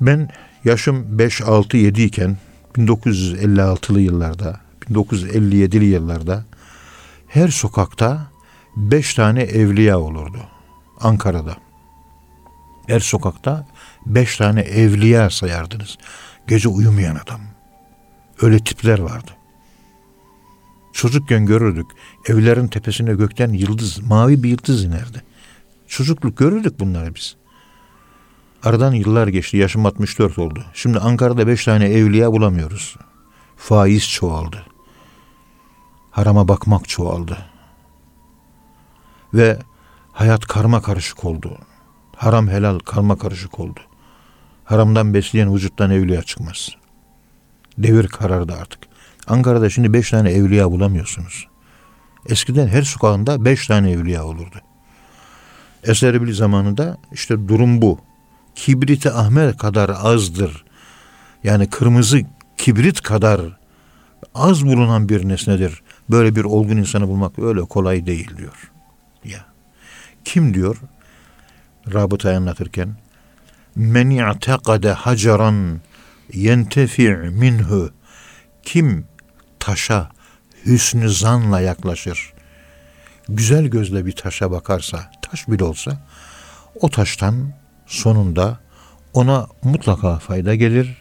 Ben 0.00 0.28
yaşım 0.64 1.18
5, 1.18 1.40
6, 1.40 1.76
7 1.76 2.02
iken 2.02 2.36
1956'lı 2.76 4.00
yıllarda, 4.00 4.60
1957'li 4.90 5.84
yıllarda 5.84 6.44
her 7.28 7.48
sokakta 7.48 8.30
5 8.76 9.14
tane 9.14 9.42
evliya 9.42 10.00
olurdu. 10.00 10.38
Ankara'da. 11.00 11.56
Her 12.86 13.00
sokakta 13.00 13.66
5 14.06 14.36
tane 14.36 14.60
evliya 14.60 15.30
sayardınız. 15.30 15.98
Gece 16.48 16.68
uyumayan 16.68 17.16
adam. 17.16 17.40
Öyle 18.42 18.58
tipler 18.58 18.98
vardı. 18.98 19.30
Çocukken 20.92 21.46
görürdük. 21.46 21.86
Evlerin 22.28 22.68
tepesine 22.68 23.14
gökten 23.14 23.52
yıldız, 23.52 23.98
mavi 23.98 24.42
bir 24.42 24.48
yıldız 24.48 24.84
inerdi. 24.84 25.22
Çocukluk 25.90 26.36
görürdük 26.36 26.80
bunları 26.80 27.14
biz. 27.14 27.36
Aradan 28.62 28.92
yıllar 28.92 29.28
geçti. 29.28 29.56
Yaşım 29.56 29.86
64 29.86 30.38
oldu. 30.38 30.64
Şimdi 30.74 30.98
Ankara'da 30.98 31.46
5 31.46 31.64
tane 31.64 31.84
evliya 31.84 32.32
bulamıyoruz. 32.32 32.96
Faiz 33.56 34.08
çoğaldı. 34.08 34.66
Harama 36.10 36.48
bakmak 36.48 36.88
çoğaldı. 36.88 37.38
Ve 39.34 39.58
hayat 40.12 40.46
karma 40.46 40.82
karışık 40.82 41.24
oldu. 41.24 41.58
Haram 42.16 42.48
helal 42.48 42.78
karma 42.78 43.18
karışık 43.18 43.60
oldu. 43.60 43.80
Haramdan 44.64 45.14
besleyen 45.14 45.54
vücuttan 45.54 45.90
evliya 45.90 46.22
çıkmaz. 46.22 46.70
Devir 47.78 48.08
karardı 48.08 48.54
artık. 48.60 48.80
Ankara'da 49.26 49.70
şimdi 49.70 49.92
beş 49.92 50.10
tane 50.10 50.30
evliya 50.30 50.70
bulamıyorsunuz. 50.70 51.48
Eskiden 52.26 52.66
her 52.68 52.82
sokağında 52.82 53.44
beş 53.44 53.66
tane 53.66 53.90
evliya 53.90 54.24
olurdu. 54.24 54.56
Eser 55.84 56.14
Erbil 56.14 56.34
zamanında 56.34 56.96
işte 57.12 57.48
durum 57.48 57.82
bu. 57.82 57.98
kibriti 58.54 59.10
ahmer 59.10 59.56
kadar 59.56 59.90
azdır. 60.02 60.64
Yani 61.44 61.70
kırmızı 61.70 62.20
kibrit 62.56 63.00
kadar 63.00 63.40
az 64.34 64.66
bulunan 64.66 65.08
bir 65.08 65.28
nesnedir. 65.28 65.82
Böyle 66.10 66.36
bir 66.36 66.44
olgun 66.44 66.76
insanı 66.76 67.08
bulmak 67.08 67.38
öyle 67.38 67.60
kolay 67.60 68.06
değil 68.06 68.36
diyor. 68.36 68.70
Ya. 69.24 69.44
Kim 70.24 70.54
diyor? 70.54 70.76
Rabıtayı 71.92 72.36
anlatırken 72.36 72.96
men 73.76 74.10
i'tekade 74.10 74.92
hacaran 74.92 75.80
yentefi' 76.32 77.10
minhu 77.14 77.90
kim 78.62 79.04
taşa 79.58 80.10
hüsnü 80.66 81.10
zanla 81.10 81.60
yaklaşır 81.60 82.32
güzel 83.30 83.66
gözle 83.66 84.06
bir 84.06 84.12
taşa 84.12 84.50
bakarsa 84.50 85.10
taş 85.22 85.48
bile 85.48 85.64
olsa 85.64 86.06
o 86.80 86.90
taştan 86.90 87.52
sonunda 87.86 88.60
ona 89.12 89.46
mutlaka 89.62 90.18
fayda 90.18 90.54
gelir 90.54 91.00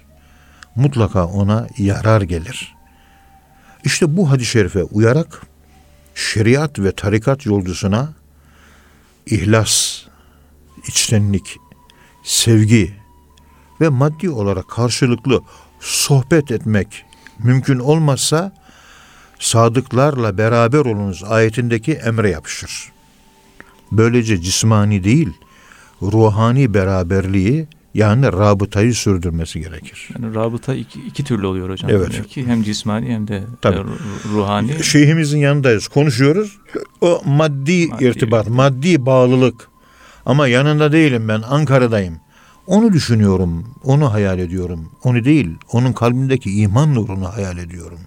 mutlaka 0.75 1.25
ona 1.25 1.67
yarar 1.77 2.21
gelir. 2.21 2.75
İşte 3.83 4.17
bu 4.17 4.31
hadis-i 4.31 4.51
şerife 4.51 4.83
uyarak 4.83 5.41
şeriat 6.15 6.79
ve 6.79 6.91
tarikat 6.91 7.45
yolcusuna 7.45 8.13
ihlas, 9.25 10.03
içtenlik, 10.87 11.57
sevgi 12.23 12.95
ve 13.81 13.89
maddi 13.89 14.29
olarak 14.29 14.69
karşılıklı 14.69 15.41
sohbet 15.79 16.51
etmek 16.51 17.05
mümkün 17.39 17.79
olmazsa 17.79 18.53
sadıklarla 19.39 20.37
beraber 20.37 20.79
olunuz 20.79 21.23
ayetindeki 21.23 21.93
emre 21.93 22.29
yapışır. 22.29 22.91
Böylece 23.91 24.41
cismani 24.41 25.03
değil, 25.03 25.29
ruhani 26.01 26.73
beraberliği 26.73 27.67
yani 27.93 28.25
rabıtayı 28.25 28.93
sürdürmesi 28.93 29.59
gerekir. 29.61 30.09
Yani 30.19 30.35
rabıta 30.35 30.75
iki, 30.75 31.01
iki 31.01 31.23
türlü 31.23 31.45
oluyor 31.45 31.69
hocam. 31.69 31.91
Evet. 31.91 32.11
Demek 32.13 32.29
ki 32.29 32.47
hem 32.47 32.63
cismani 32.63 33.13
hem 33.13 33.27
de 33.27 33.43
Tabii. 33.61 33.77
e, 33.77 33.79
ru- 33.79 34.33
ruhani. 34.33 34.83
Şeyhimizin 34.83 35.39
yanındayız, 35.39 35.87
konuşuyoruz. 35.87 36.57
O 37.01 37.21
maddi, 37.25 37.87
Maddi 37.87 38.03
irtibat, 38.03 38.15
irtibat. 38.15 38.49
maddi 38.49 39.05
bağlılık. 39.05 39.69
Ama 40.25 40.47
yanında 40.47 40.91
değilim 40.91 41.27
ben, 41.27 41.41
Ankara'dayım. 41.41 42.17
Onu 42.67 42.93
düşünüyorum, 42.93 43.65
onu 43.83 44.13
hayal 44.13 44.39
ediyorum. 44.39 44.91
Onu 45.03 45.23
değil, 45.25 45.49
onun 45.71 45.93
kalbindeki 45.93 46.51
iman 46.61 46.95
nurunu 46.95 47.33
hayal 47.33 47.57
ediyorum. 47.57 47.99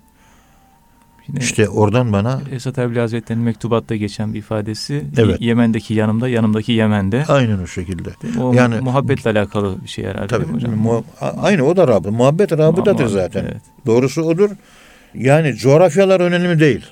Yine 1.28 1.38
İşte 1.40 1.68
oradan 1.68 2.12
bana 2.12 2.40
Esat 2.52 2.78
Erbil 2.78 2.96
Hazretleri'nin 2.96 3.44
mektubatta 3.44 3.96
geçen 3.96 4.34
bir 4.34 4.38
ifadesi 4.38 5.04
Evet. 5.18 5.40
Yemen'deki 5.40 5.94
yanımda, 5.94 6.28
yanımdaki 6.28 6.72
Yemen'de. 6.72 7.24
aynen 7.28 7.58
o 7.58 7.66
şekilde. 7.66 8.10
O 8.40 8.52
Yani- 8.54 8.80
muhabbetle 8.80 9.30
alakalı 9.30 9.82
bir 9.82 9.88
şey 9.88 10.04
herhalde 10.04 10.26
Tabii, 10.26 10.44
hocam? 10.44 10.74
mu- 10.76 11.04
a- 11.20 11.26
aynı 11.42 11.62
o 11.64 11.76
da 11.76 11.88
rabıta. 11.88 12.10
Muhabbet 12.10 12.52
Muhabbet, 12.58 13.10
zaten. 13.10 13.44
evet. 13.44 13.62
Doğrusu 13.86 14.22
odur. 14.22 14.50
Yani 15.14 15.54
coğrafyalar 15.56 16.20
önemli 16.20 16.60
değil. 16.60 16.86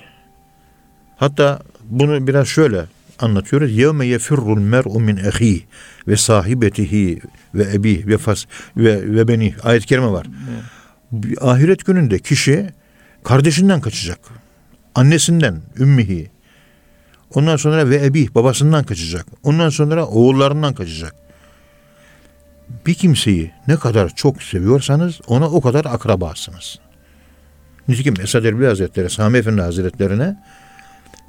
Hatta 1.17 1.59
bunu 1.85 2.27
biraz 2.27 2.47
şöyle 2.47 2.85
anlatıyoruz. 3.19 3.77
Yevme 3.77 4.05
yefirrul 4.07 4.57
mer'u 4.59 4.99
min 4.99 5.17
ehi 5.17 5.63
ve 6.07 6.17
sahibetihi 6.17 7.19
ve 7.55 7.63
ebi 7.73 8.03
ve 8.07 8.17
fas 8.17 8.45
ve 8.77 9.15
ve 9.15 9.27
beni 9.27 9.53
ayet-i 9.63 9.85
kerime 9.87 10.07
var. 10.11 10.25
Evet. 11.13 11.37
Ahiret 11.41 11.85
gününde 11.85 12.19
kişi 12.19 12.69
kardeşinden 13.23 13.81
kaçacak. 13.81 14.19
Annesinden, 14.95 15.61
ümmihi. 15.77 16.29
Ondan 17.33 17.55
sonra 17.55 17.89
ve 17.89 18.05
ebi 18.05 18.35
babasından 18.35 18.83
kaçacak. 18.83 19.25
Ondan 19.43 19.69
sonra 19.69 20.05
oğullarından 20.05 20.73
kaçacak. 20.73 21.15
Bir 22.85 22.93
kimseyi 22.93 23.51
ne 23.67 23.75
kadar 23.75 24.15
çok 24.15 24.43
seviyorsanız 24.43 25.21
ona 25.27 25.49
o 25.49 25.61
kadar 25.61 25.85
akrabasınız. 25.85 26.79
Nitekim 27.87 28.13
Esad 28.21 28.43
Erbil 28.43 28.65
Hazretleri, 28.65 29.09
Sami 29.09 29.37
Efendi 29.37 29.61
Hazretlerine 29.61 30.43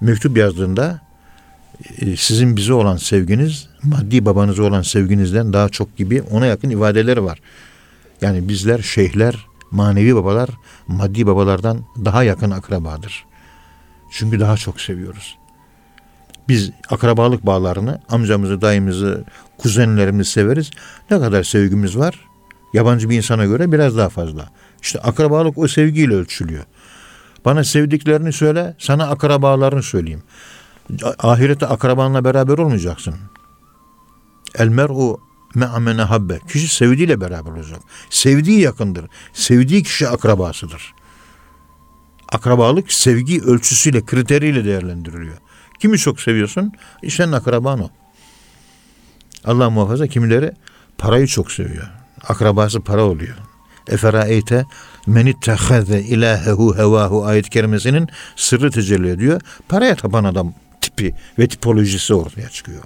mektup 0.00 0.36
yazdığında 0.36 1.00
e, 1.98 2.16
sizin 2.16 2.56
bize 2.56 2.72
olan 2.72 2.96
sevginiz 2.96 3.68
maddi 3.82 4.24
babanıza 4.24 4.62
olan 4.62 4.82
sevginizden 4.82 5.52
daha 5.52 5.68
çok 5.68 5.96
gibi 5.96 6.22
ona 6.22 6.46
yakın 6.46 6.70
ifadeleri 6.70 7.24
var. 7.24 7.38
Yani 8.20 8.48
bizler 8.48 8.82
şeyhler, 8.82 9.46
manevi 9.72 10.16
babalar 10.16 10.48
maddi 10.86 11.26
babalardan 11.26 11.80
daha 12.04 12.22
yakın 12.22 12.50
akrabadır. 12.50 13.24
Çünkü 14.10 14.40
daha 14.40 14.56
çok 14.56 14.80
seviyoruz. 14.80 15.38
Biz 16.48 16.70
akrabalık 16.90 17.46
bağlarını, 17.46 18.00
amcamızı, 18.08 18.60
dayımızı, 18.60 19.24
kuzenlerimizi 19.58 20.30
severiz. 20.30 20.70
Ne 21.10 21.18
kadar 21.18 21.42
sevgimiz 21.42 21.98
var? 21.98 22.20
Yabancı 22.72 23.10
bir 23.10 23.16
insana 23.16 23.44
göre 23.44 23.72
biraz 23.72 23.96
daha 23.96 24.08
fazla. 24.08 24.48
İşte 24.82 25.00
akrabalık 25.00 25.58
o 25.58 25.68
sevgiyle 25.68 26.14
ölçülüyor. 26.14 26.64
Bana 27.44 27.64
sevdiklerini 27.64 28.32
söyle, 28.32 28.76
sana 28.78 29.06
akrabalarını 29.06 29.82
söyleyeyim. 29.82 30.22
Ahirette 31.18 31.66
akrabanla 31.66 32.24
beraber 32.24 32.58
olmayacaksın. 32.58 33.14
El 34.58 34.68
mer'u 34.68 35.20
me'amene 35.54 36.02
habbe. 36.02 36.38
Kişi 36.38 36.74
sevdiğiyle 36.74 37.20
beraber 37.20 37.50
olacak. 37.50 37.80
Sevdiği 38.10 38.60
yakındır. 38.60 39.04
Sevdiği 39.32 39.82
kişi 39.82 40.08
akrabasıdır. 40.08 40.94
Akrabalık 42.28 42.92
sevgi 42.92 43.42
ölçüsüyle, 43.42 44.04
kriteriyle 44.04 44.64
değerlendiriliyor. 44.64 45.36
Kimi 45.80 45.98
çok 45.98 46.20
seviyorsun? 46.20 46.72
E 47.02 47.10
senin 47.10 47.32
akraban 47.32 47.80
o. 47.80 47.90
Allah 49.44 49.70
muhafaza 49.70 50.06
kimileri 50.06 50.52
parayı 50.98 51.26
çok 51.26 51.52
seviyor. 51.52 51.88
Akrabası 52.28 52.80
para 52.80 53.04
oluyor. 53.04 53.36
Eferaeyte 53.88 54.66
men 55.06 55.26
ittehaze 55.26 56.00
ilahehu 56.00 56.76
hevahu 56.76 57.24
ayet 57.24 57.50
kerimesinin 57.50 58.08
sırrı 58.36 58.70
tecelli 58.70 59.10
ediyor. 59.10 59.40
Paraya 59.68 59.96
tapan 59.96 60.24
adam 60.24 60.54
tipi 60.80 61.14
ve 61.38 61.48
tipolojisi 61.48 62.14
ortaya 62.14 62.48
çıkıyor. 62.48 62.82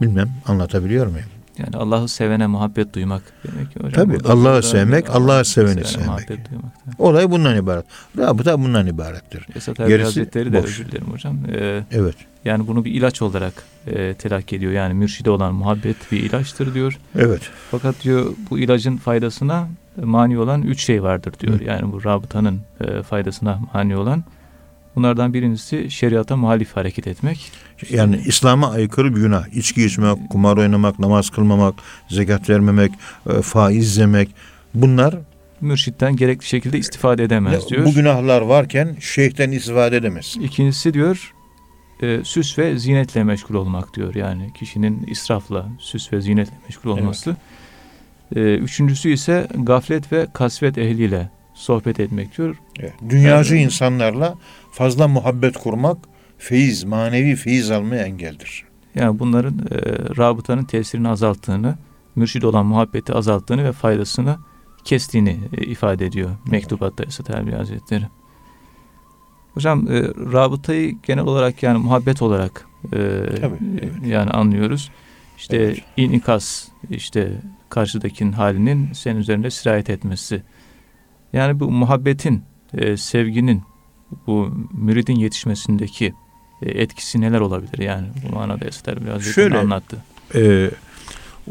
Bilmem 0.00 0.30
anlatabiliyor 0.46 1.06
muyum? 1.06 1.41
Yani 1.58 1.76
Allah'ı 1.76 2.08
sevene 2.08 2.46
muhabbet 2.46 2.94
duymak 2.94 3.22
demek 3.46 3.72
ki 3.72 3.80
hocam. 3.80 3.92
Tabii, 3.92 4.28
Allah'ı 4.28 4.62
sevmek, 4.62 5.10
Allah'ı 5.10 5.16
Allah'ı 5.22 5.44
seveni 5.44 5.70
sevene 5.70 5.84
sevmek. 5.86 6.06
Muhabbet 6.06 6.50
duymak. 6.50 6.72
Olay 6.98 7.30
bundan 7.30 7.56
ibaret. 7.56 7.84
Rabıta 8.18 8.60
bundan 8.60 8.86
ibarettir. 8.86 9.46
Esat 9.56 9.80
Erbil 9.80 9.88
Gerisi 9.90 10.04
Hazretleri 10.04 10.52
de 10.52 10.62
boş. 10.62 10.64
özür 10.70 10.86
dilerim 10.86 11.06
hocam. 11.06 11.38
Ee, 11.52 11.82
Evet. 11.92 12.14
yani 12.44 12.66
bunu 12.66 12.84
bir 12.84 12.92
ilaç 12.92 13.22
olarak 13.22 13.52
e, 13.86 14.14
telakki 14.14 14.56
ediyor. 14.56 14.72
Yani 14.72 14.94
mürşide 14.94 15.30
olan 15.30 15.54
muhabbet 15.54 16.12
bir 16.12 16.20
ilaçtır 16.22 16.74
diyor. 16.74 16.98
Evet. 17.18 17.42
Fakat 17.70 18.02
diyor 18.02 18.26
bu 18.50 18.58
ilacın 18.58 18.96
faydasına 18.96 19.68
mani 20.02 20.38
olan 20.38 20.62
üç 20.62 20.84
şey 20.84 21.02
vardır 21.02 21.34
diyor. 21.40 21.60
Hı. 21.60 21.64
Yani 21.64 21.92
bu 21.92 22.04
rabıtanın 22.04 22.60
e, 22.80 23.02
faydasına 23.02 23.58
mani 23.74 23.96
olan. 23.96 24.24
Bunlardan 24.96 25.34
birincisi 25.34 25.90
şeriata 25.90 26.36
muhalif 26.36 26.76
hareket 26.76 27.06
etmek. 27.06 27.52
Yani 27.90 28.20
İslam'a 28.26 28.70
aykırı 28.70 29.16
bir 29.16 29.20
günah. 29.20 29.48
İçki 29.48 29.84
içmek, 29.84 30.30
kumar 30.30 30.56
oynamak, 30.56 30.98
namaz 30.98 31.30
kılmamak, 31.30 31.74
zekat 32.08 32.50
vermemek, 32.50 32.92
e, 33.30 33.42
faiz 33.42 33.96
yemek. 33.96 34.28
Bunlar 34.74 35.14
Mürşitten 35.60 36.16
gerekli 36.16 36.46
şekilde 36.46 36.78
istifade 36.78 37.24
edemez 37.24 37.68
diyor. 37.68 37.84
bu 37.86 37.92
günahlar 37.92 38.40
varken 38.40 38.96
şeyhten 39.00 39.50
istifade 39.50 39.96
edemez. 39.96 40.36
İkincisi 40.40 40.94
diyor 40.94 41.32
e, 42.02 42.20
süs 42.24 42.58
ve 42.58 42.78
zinetle 42.78 43.24
meşgul 43.24 43.54
olmak 43.54 43.94
diyor. 43.94 44.14
Yani 44.14 44.52
kişinin 44.52 45.06
israfla, 45.06 45.68
süs 45.78 46.12
ve 46.12 46.20
zinetle 46.20 46.54
meşgul 46.68 46.90
olması. 46.90 47.36
E, 48.36 48.54
üçüncüsü 48.54 49.08
ise 49.12 49.48
gaflet 49.54 50.12
ve 50.12 50.26
kasvet 50.32 50.78
ehliyle 50.78 51.30
sohbet 51.54 52.00
etmek 52.00 52.38
diyor. 52.38 52.56
Evet. 52.80 52.94
Dünyacı 53.08 53.54
Evet. 53.54 53.64
insanlarla 53.64 54.34
fazla 54.72 55.08
muhabbet 55.08 55.56
kurmak 55.56 55.96
feyiz, 56.42 56.84
manevi 56.84 57.36
feyiz 57.36 57.70
almaya 57.70 58.02
engeldir. 58.02 58.64
Yani 58.94 59.18
bunların 59.18 59.58
e, 59.58 59.78
rabıtanın 60.16 60.64
tesirini 60.64 61.08
azalttığını, 61.08 61.78
mürşid 62.16 62.42
olan 62.42 62.66
muhabbeti 62.66 63.12
azalttığını 63.12 63.64
ve 63.64 63.72
faydasını 63.72 64.36
kestiğini 64.84 65.38
e, 65.56 65.64
ifade 65.64 66.06
ediyor 66.06 66.30
mektubatta 66.46 67.04
Esat 67.04 67.30
Erbil 67.30 67.52
Hazretleri. 67.52 68.04
Hocam 69.54 69.92
e, 69.92 70.00
rabıtayı 70.32 70.96
genel 71.02 71.24
olarak 71.24 71.62
yani 71.62 71.78
muhabbet 71.78 72.22
olarak 72.22 72.66
e, 72.84 72.88
Tabii, 73.40 73.58
evet. 73.82 73.92
yani 74.06 74.30
anlıyoruz. 74.30 74.90
İşte 75.38 75.56
Evet. 75.56 75.78
inikas, 75.96 76.68
işte 76.90 77.32
karşıdakinin 77.68 78.32
halinin 78.32 78.92
senin 78.92 79.20
üzerinde 79.20 79.50
sirayet 79.50 79.90
etmesi. 79.90 80.42
Yani 81.32 81.60
bu 81.60 81.70
muhabbetin, 81.70 82.42
e, 82.74 82.96
sevginin, 82.96 83.62
bu 84.26 84.48
müridin 84.72 85.16
yetişmesindeki 85.16 86.14
etkisi 86.66 87.20
neler 87.20 87.40
olabilir? 87.40 87.78
Yani 87.78 88.06
bu 88.22 88.34
manada 88.34 88.64
Erbil 88.64 89.06
Hazretleri 89.06 89.34
Şöyle, 89.34 89.58
anlattı. 89.58 89.96
Ee, 90.34 90.70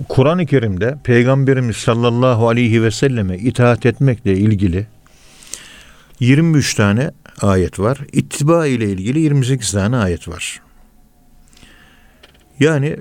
Kur'an-ı 0.10 0.46
Kerim'de 0.46 0.98
Peygamberimiz 1.04 1.78
sallallahu 1.78 2.50
aleyhi 2.50 2.84
ve 2.84 2.92
selleme 2.92 3.38
itaat 3.38 3.86
etmekle 3.86 4.34
ilgili 4.34 4.88
23 6.20 6.74
tane 6.74 7.12
ayet 7.42 7.80
var. 7.80 7.98
İttiba 8.12 8.68
ile 8.68 8.86
ilgili 8.86 9.20
28 9.20 9.72
tane 9.72 9.98
ayet 9.98 10.28
var. 10.28 10.62
Yani 12.60 12.98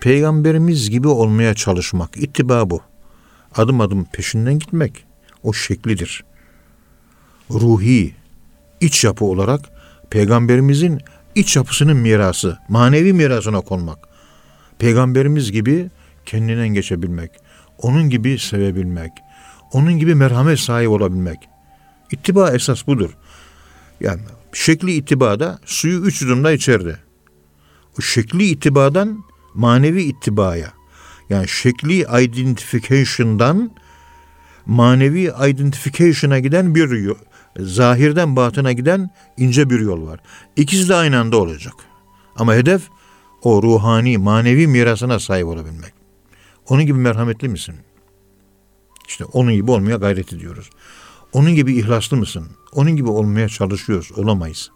Peygamberimiz 0.00 0.90
gibi 0.90 1.08
olmaya 1.08 1.54
çalışmak, 1.54 2.16
ittiba 2.16 2.70
bu. 2.70 2.82
Adım 3.54 3.80
adım 3.80 4.04
peşinden 4.04 4.58
gitmek 4.58 5.04
o 5.42 5.52
şeklidir. 5.52 6.24
Ruhi, 7.50 8.14
iç 8.80 9.04
yapı 9.04 9.24
olarak 9.24 9.60
peygamberimizin 10.10 11.00
iç 11.34 11.56
yapısının 11.56 11.96
mirası, 11.96 12.58
manevi 12.68 13.12
mirasına 13.12 13.60
konmak. 13.60 13.98
Peygamberimiz 14.78 15.52
gibi 15.52 15.90
kendinden 16.26 16.68
geçebilmek, 16.68 17.30
onun 17.78 18.10
gibi 18.10 18.38
sevebilmek, 18.38 19.12
onun 19.72 19.92
gibi 19.98 20.14
merhamet 20.14 20.58
sahibi 20.58 20.88
olabilmek. 20.88 21.38
İttiba 22.10 22.50
esas 22.50 22.86
budur. 22.86 23.10
Yani 24.00 24.20
şekli 24.52 24.92
ittibada 24.92 25.58
suyu 25.64 26.00
üç 26.00 26.22
yudumda 26.22 26.52
içeride. 26.52 26.96
O 27.98 28.02
şekli 28.02 28.44
ittibadan 28.44 29.24
manevi 29.54 30.02
ittibaya 30.02 30.72
yani 31.30 31.48
şekli 31.48 32.06
identification'dan 32.22 33.70
manevi 34.66 35.32
identification'a 35.48 36.38
giden 36.38 36.74
bir 36.74 36.90
zahirden 37.58 38.36
batına 38.36 38.72
giden 38.72 39.10
ince 39.36 39.70
bir 39.70 39.80
yol 39.80 40.06
var. 40.06 40.20
İkisi 40.56 40.88
de 40.88 40.94
aynı 40.94 41.18
anda 41.18 41.36
olacak. 41.36 41.74
Ama 42.36 42.54
hedef 42.54 42.82
o 43.42 43.62
ruhani, 43.62 44.18
manevi 44.18 44.66
mirasına 44.66 45.18
sahip 45.18 45.46
olabilmek. 45.46 45.92
Onun 46.68 46.86
gibi 46.86 46.98
merhametli 46.98 47.48
misin? 47.48 47.74
İşte 49.08 49.24
onun 49.24 49.52
gibi 49.54 49.70
olmaya 49.70 49.96
gayret 49.96 50.32
ediyoruz. 50.32 50.70
Onun 51.32 51.54
gibi 51.54 51.76
ihlaslı 51.76 52.16
mısın? 52.16 52.48
Onun 52.72 52.96
gibi 52.96 53.08
olmaya 53.08 53.48
çalışıyoruz. 53.48 54.12
Olamayız. 54.16 54.70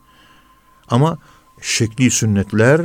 Ama 0.89 1.19
şekli 1.61 2.11
sünnetler 2.11 2.83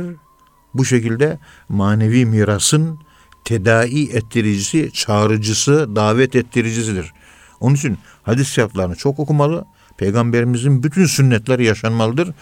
bu 0.74 0.84
şekilde 0.84 1.38
manevi 1.68 2.26
mirasın 2.26 2.98
tedai 3.44 4.10
ettiricisi, 4.12 4.90
çağrıcısı, 4.92 5.96
davet 5.96 6.36
ettiricisidir. 6.36 7.12
Onun 7.60 7.74
için 7.74 7.98
hadis 8.22 8.52
şartlarını 8.52 8.96
çok 8.96 9.18
okumalı. 9.18 9.64
Peygamberimizin 9.98 10.82
bütün 10.82 11.06
sünnetleri 11.06 11.64
yaşanmalıdır. 11.64 12.34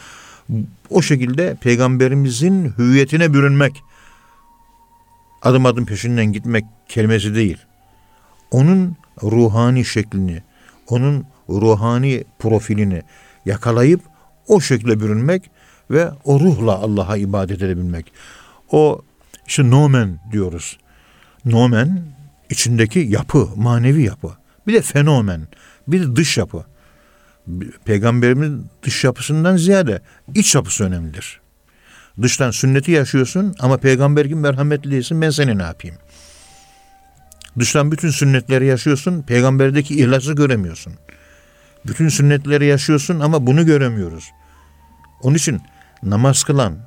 O 0.91 1.03
şekilde 1.03 1.57
peygamberimizin 1.61 2.73
hüviyetine 2.79 3.35
bürünmek, 3.35 3.83
adım 5.43 5.67
adım 5.67 5.87
peşinden 5.87 6.33
gitmek 6.33 6.65
kelimesi 6.89 7.35
değil. 7.35 7.59
Onun 8.51 8.97
ruhani 9.23 9.85
şeklini, 9.85 10.43
onun 10.89 11.25
ruhani 11.49 12.25
profilini 12.39 13.03
yakalayıp 13.45 14.01
o 14.49 14.61
şekilde 14.61 15.01
bürünmek 15.01 15.51
ve 15.91 16.11
o 16.25 16.41
ruhla 16.41 16.73
Allah'a 16.73 17.17
ibadet 17.17 17.63
edebilmek. 17.63 18.13
O 18.71 19.03
işte 19.47 19.71
nomen 19.71 20.19
diyoruz. 20.33 20.79
Nomen 21.45 22.03
içindeki 22.51 22.99
yapı, 22.99 23.49
manevi 23.57 24.03
yapı. 24.03 24.31
Bir 24.67 24.75
de 24.75 24.83
fenomen, 24.83 25.49
bir 25.89 26.03
de 26.03 26.17
dış 26.17 26.39
yapı. 26.39 26.65
Peygamberimiz 27.85 28.53
dış 28.83 29.05
yapısından 29.05 29.57
ziyade 29.57 30.03
iç 30.35 30.55
yapısı 30.55 30.85
önemlidir. 30.85 31.41
Dıştan 32.23 32.51
sünneti 32.51 32.91
yaşıyorsun 32.91 33.55
ama 33.61 33.77
peygamber 33.77 34.25
gibi 34.25 34.41
merhametli 34.41 34.91
değilsin 34.91 35.21
ben 35.21 35.31
seni 35.31 35.59
ne 35.59 35.63
yapayım? 35.63 35.97
Dıştan 37.59 37.93
bütün 37.93 38.11
sünnetleri 38.11 38.67
yaşıyorsun 38.67 39.23
peygamberdeki 39.23 40.01
ihlası 40.01 40.33
göremiyorsun. 40.33 40.93
Bütün 41.87 42.09
sünnetleri 42.09 42.67
yaşıyorsun 42.67 43.21
ama 43.21 43.47
bunu 43.47 43.67
göremiyoruz. 43.67 44.25
Onun 45.23 45.35
için 45.35 45.61
namaz 46.03 46.45
kılan 46.45 46.79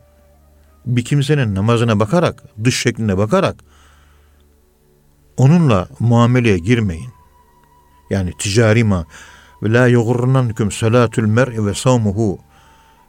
bir 0.86 1.06
kimsenin 1.06 1.56
namazına 1.56 2.00
bakarak, 2.00 2.44
dış 2.64 2.80
şekline 2.80 3.18
bakarak 3.18 3.56
onunla 5.38 5.88
muameleye 6.00 6.58
girmeyin. 6.58 7.10
Yani 8.10 8.32
ticari 8.40 8.84
ma 8.84 9.06
ve 9.64 9.74
la 9.74 9.88
yugurrunankum 9.88 10.72
salatul 10.72 11.24
mer'i 11.24 11.66
ve 11.66 11.74
savmuhu 11.74 12.40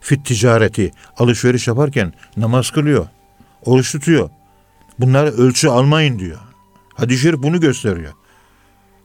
fit 0.01 0.27
ticareti 0.27 0.91
alışveriş 1.19 1.69
yaparken 1.69 2.13
namaz 2.37 2.71
kılıyor, 2.71 3.07
oruç 3.65 3.93
tutuyor. 3.93 4.31
Bunları 4.99 5.31
ölçü 5.31 5.69
almayın 5.69 6.19
diyor. 6.19 6.39
Hadis-i 6.95 7.23
şerif 7.23 7.43
bunu 7.43 7.61
gösteriyor. 7.61 8.13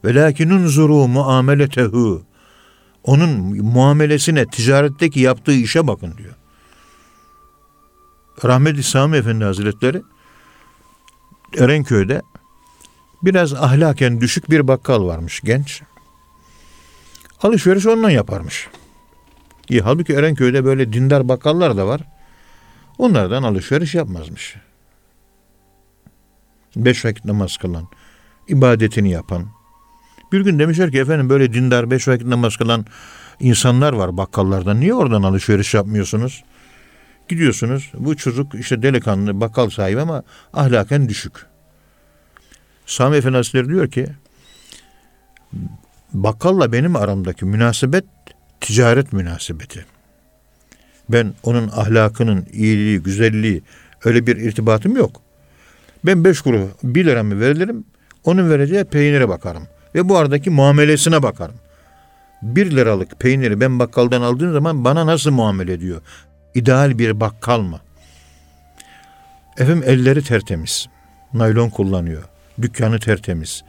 Ve 0.06 0.16
lakinun 0.16 0.68
zuru 0.68 1.08
muameletehu 1.08 2.24
onun 3.04 3.30
muamelesine, 3.66 4.46
ticaretteki 4.46 5.20
yaptığı 5.20 5.54
işe 5.54 5.88
bakın 5.88 6.18
diyor. 6.18 6.34
Rahmetli 8.44 8.84
Sami 8.84 9.18
Efendi 9.18 9.44
Hazretleri 9.44 10.02
Erenköy'de 11.58 12.22
biraz 13.24 13.54
ahlaken 13.54 14.22
düşük 14.22 14.50
bir 14.50 14.68
bakkal 14.68 15.06
varmış 15.06 15.42
genç. 15.44 15.82
Alışveriş 17.42 17.86
ondan 17.86 18.10
yaparmış. 18.10 18.68
İyi, 19.70 19.82
halbuki 19.82 20.14
Erenköy'de 20.14 20.66
böyle 20.66 20.94
dindar 20.94 21.30
bakkallar 21.30 21.78
da 21.78 21.88
var. 21.88 22.02
Onlardan 22.98 23.44
alışveriş 23.44 23.96
yapmazmış. 23.96 24.56
Beş 26.76 27.06
vakit 27.06 27.26
namaz 27.26 27.58
kılan, 27.58 27.88
ibadetini 28.48 29.12
yapan. 29.12 29.48
Bir 30.32 30.42
gün 30.42 30.60
demişler 30.60 30.92
ki 30.92 31.00
efendim 31.00 31.30
böyle 31.30 31.54
dindar 31.54 31.92
beş 31.92 32.08
vakit 32.08 32.28
namaz 32.28 32.58
kılan 32.58 32.86
insanlar 33.40 33.94
var 33.94 34.18
bakkallarda. 34.18 34.74
Niye 34.74 34.94
oradan 34.94 35.24
alışveriş 35.24 35.74
yapmıyorsunuz? 35.74 36.44
Gidiyorsunuz 37.28 37.92
bu 37.98 38.18
çocuk 38.18 38.56
işte 38.56 38.82
delikanlı 38.82 39.42
bakkal 39.42 39.70
sahibi 39.70 40.02
ama 40.02 40.24
ahlaken 40.54 41.10
düşük. 41.10 41.34
Sami 42.86 43.18
Efendi 43.18 43.38
Hazretleri 43.38 43.70
diyor 43.70 43.92
ki 43.92 44.08
bakkalla 46.24 46.72
benim 46.72 46.96
aramdaki 46.96 47.46
münasebet 47.46 48.06
ticaret 48.62 49.14
münasebeti. 49.14 49.86
Ben 51.10 51.34
onun 51.44 51.68
ahlakının 51.68 52.46
iyiliği, 52.54 53.00
güzelliği 53.00 53.62
öyle 54.06 54.28
bir 54.28 54.38
irtibatım 54.38 54.98
yok. 54.98 55.22
Ben 56.06 56.24
beş 56.24 56.42
kuru 56.42 56.70
bir 56.84 57.06
liramı 57.06 57.40
veririm, 57.40 57.86
onun 58.24 58.50
vereceği 58.50 58.84
peynire 58.84 59.30
bakarım. 59.30 59.68
Ve 59.96 60.10
bu 60.10 60.18
aradaki 60.18 60.50
muamelesine 60.50 61.24
bakarım. 61.24 61.56
Bir 62.42 62.72
liralık 62.72 63.20
peyniri 63.20 63.62
ben 63.62 63.80
bakkaldan 63.80 64.22
aldığım 64.22 64.54
zaman 64.54 64.84
bana 64.84 65.06
nasıl 65.06 65.32
muamele 65.32 65.74
ediyor? 65.74 66.02
İdeal 66.56 67.00
bir 67.00 67.20
bakkal 67.20 67.60
mı? 67.60 67.80
Efendim 69.58 69.84
elleri 69.86 70.24
tertemiz. 70.24 70.88
Naylon 71.34 71.70
kullanıyor. 71.70 72.24
Dükkanı 72.62 73.00
tertemiz. 73.00 73.64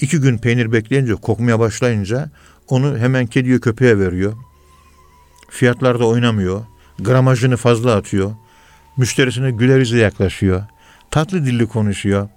İki 0.00 0.20
gün 0.20 0.38
peynir 0.38 0.72
bekleyince, 0.72 1.14
kokmaya 1.14 1.58
başlayınca 1.58 2.30
onu 2.68 2.98
hemen 2.98 3.26
kediye 3.26 3.60
köpeğe 3.60 3.98
veriyor. 3.98 4.32
Fiyatlarda 5.50 6.06
oynamıyor. 6.06 6.64
Gramajını 6.98 7.56
fazla 7.56 7.94
atıyor. 7.94 8.34
Müşterisine 8.96 9.50
güler 9.50 9.78
yüzle 9.78 9.98
yaklaşıyor. 9.98 10.62
Tatlı 11.10 11.46
dilli 11.46 11.66
konuşuyor. 11.66 12.28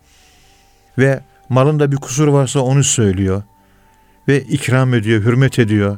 Ve 0.97 1.23
malında 1.49 1.91
bir 1.91 1.97
kusur 1.97 2.27
varsa 2.27 2.59
onu 2.59 2.83
söylüyor. 2.83 3.43
Ve 4.27 4.41
ikram 4.41 4.93
ediyor, 4.93 5.23
hürmet 5.23 5.59
ediyor. 5.59 5.97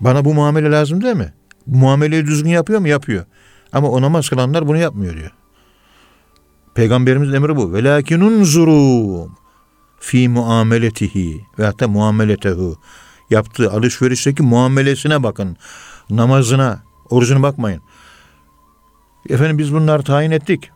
Bana 0.00 0.24
bu 0.24 0.34
muamele 0.34 0.70
lazım 0.70 1.02
değil 1.02 1.16
mi? 1.16 1.32
Bu 1.66 1.78
muameleyi 1.78 2.26
düzgün 2.26 2.50
yapıyor 2.50 2.80
mu? 2.80 2.88
Yapıyor. 2.88 3.24
Ama 3.72 3.90
o 3.90 4.02
namaz 4.02 4.28
kılanlar 4.28 4.68
bunu 4.68 4.76
yapmıyor 4.76 5.16
diyor. 5.16 5.30
Peygamberimiz 6.74 7.34
emri 7.34 7.56
bu. 7.56 7.72
Velakinun 7.72 8.44
zuru 8.44 9.41
fi 10.02 10.28
muameletihi 10.28 11.44
ve 11.58 11.64
hatta 11.64 11.88
muameletehu 11.88 12.78
yaptığı 13.30 13.72
alışverişteki 13.72 14.42
muamelesine 14.42 15.22
bakın. 15.22 15.56
Namazına, 16.10 16.82
orucuna 17.10 17.42
bakmayın. 17.42 17.82
Efendim 19.28 19.58
biz 19.58 19.74
bunları 19.74 20.02
tayin 20.02 20.30
ettik. 20.30 20.70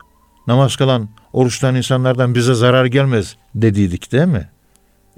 Namaz 0.47 0.75
kılan, 0.75 1.09
oruçtan 1.33 1.75
insanlardan 1.75 2.35
bize 2.35 2.53
zarar 2.53 2.85
gelmez 2.85 3.37
dediydik 3.55 4.11
değil 4.11 4.27
mi? 4.27 4.49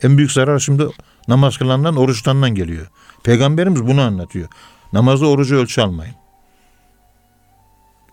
En 0.01 0.17
büyük 0.17 0.31
zarar 0.31 0.59
şimdi 0.59 0.87
namaz 1.27 1.57
kılandan, 1.57 1.95
oruçtandan 1.95 2.55
geliyor. 2.55 2.87
Peygamberimiz 3.23 3.87
bunu 3.87 4.01
anlatıyor. 4.01 4.47
Namazda 4.93 5.27
orucu 5.27 5.55
ölçü 5.55 5.81
almayın. 5.81 6.15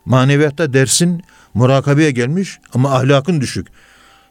Maneviyatta 0.04 0.72
dersin 0.72 1.22
murakabeye 1.54 2.10
gelmiş 2.10 2.58
ama 2.74 2.94
ahlakın 2.94 3.40
düşük. 3.40 3.68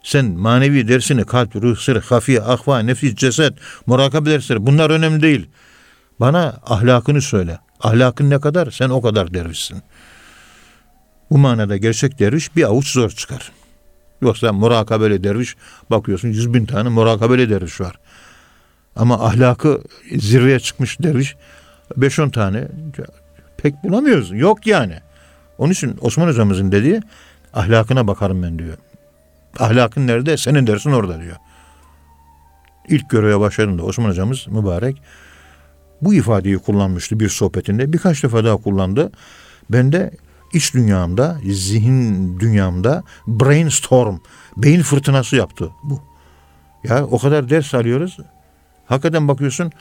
Sen 0.05 0.25
manevi 0.25 0.87
dersini 0.87 1.25
kalp, 1.25 1.55
ruh, 1.55 1.77
sır, 1.77 2.01
hafiye, 2.01 2.41
ahva, 2.41 2.79
nefis, 2.79 3.15
ceset, 3.15 3.53
murakabe 3.85 4.29
dersleri 4.29 4.65
bunlar 4.65 4.89
önemli 4.89 5.21
değil. 5.21 5.49
Bana 6.19 6.57
ahlakını 6.65 7.21
söyle. 7.21 7.59
Ahlakın 7.81 8.29
ne 8.29 8.39
kadar? 8.39 8.71
Sen 8.71 8.89
o 8.89 9.01
kadar 9.01 9.33
dervişsin. 9.33 9.83
Bu 11.31 11.37
manada 11.37 11.77
gerçek 11.77 12.19
derviş 12.19 12.55
bir 12.55 12.63
avuç 12.63 12.87
zor 12.87 13.09
çıkar. 13.09 13.51
Yoksa 14.21 14.53
murakabeli 14.53 15.23
derviş 15.23 15.55
bakıyorsun 15.89 16.27
yüz 16.27 16.53
bin 16.53 16.65
tane 16.65 16.89
murakabeli 16.89 17.49
derviş 17.49 17.81
var. 17.81 17.95
Ama 18.95 19.25
ahlakı 19.25 19.81
zirveye 20.15 20.59
çıkmış 20.59 20.99
derviş 20.99 21.35
beş 21.97 22.19
on 22.19 22.29
tane 22.29 22.67
pek 23.57 23.83
bulamıyoruz. 23.83 24.31
Yok 24.31 24.67
yani. 24.67 24.99
Onun 25.57 25.71
için 25.71 25.97
Osman 26.01 26.27
hocamızın 26.27 26.71
dediği 26.71 27.01
Ahlakına 27.55 28.07
bakarım 28.07 28.43
ben 28.43 28.59
diyor. 28.59 28.77
Ahlakın 29.59 30.07
nerede? 30.07 30.37
Senin 30.37 30.67
dersin 30.67 30.91
orada 30.91 31.21
diyor. 31.21 31.35
İlk 32.87 33.09
göreve 33.09 33.39
başladığında 33.39 33.83
Osman 33.83 34.09
hocamız 34.09 34.47
mübarek 34.47 35.01
bu 36.01 36.13
ifadeyi 36.13 36.57
kullanmıştı 36.57 37.19
bir 37.19 37.29
sohbetinde. 37.29 37.93
Birkaç 37.93 38.23
defa 38.23 38.43
daha 38.43 38.57
kullandı. 38.57 39.11
Ben 39.69 39.91
de 39.91 40.11
iç 40.53 40.73
dünyamda, 40.73 41.37
zihin 41.51 42.39
dünyamda 42.39 43.03
brainstorm, 43.27 44.17
beyin 44.57 44.81
fırtınası 44.81 45.35
yaptı 45.35 45.69
bu. 45.83 46.01
Ya 46.83 47.05
o 47.05 47.19
kadar 47.19 47.49
ders 47.49 47.73
alıyoruz. 47.73 48.17
Hakikaten 48.85 49.27
bakıyorsun 49.27 49.71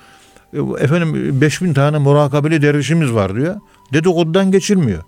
e, 0.53 0.59
efendim 0.85 1.41
5000 1.41 1.75
tane 1.75 1.99
murakabeli 1.99 2.63
dervişimiz 2.63 3.13
var 3.13 3.37
diyor. 3.37 3.61
Dedikodudan 3.93 4.51
geçilmiyor. 4.51 5.03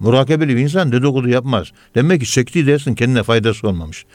Murakabeli 0.00 0.56
bir 0.56 0.60
insan 0.60 0.92
dedikodu 0.92 1.28
yapmaz. 1.28 1.72
Demek 1.94 2.20
ki 2.20 2.26
çektiği 2.26 2.66
dersin 2.66 2.94
kendine 2.94 3.22
faydası 3.22 3.68
olmamış. 3.68 4.06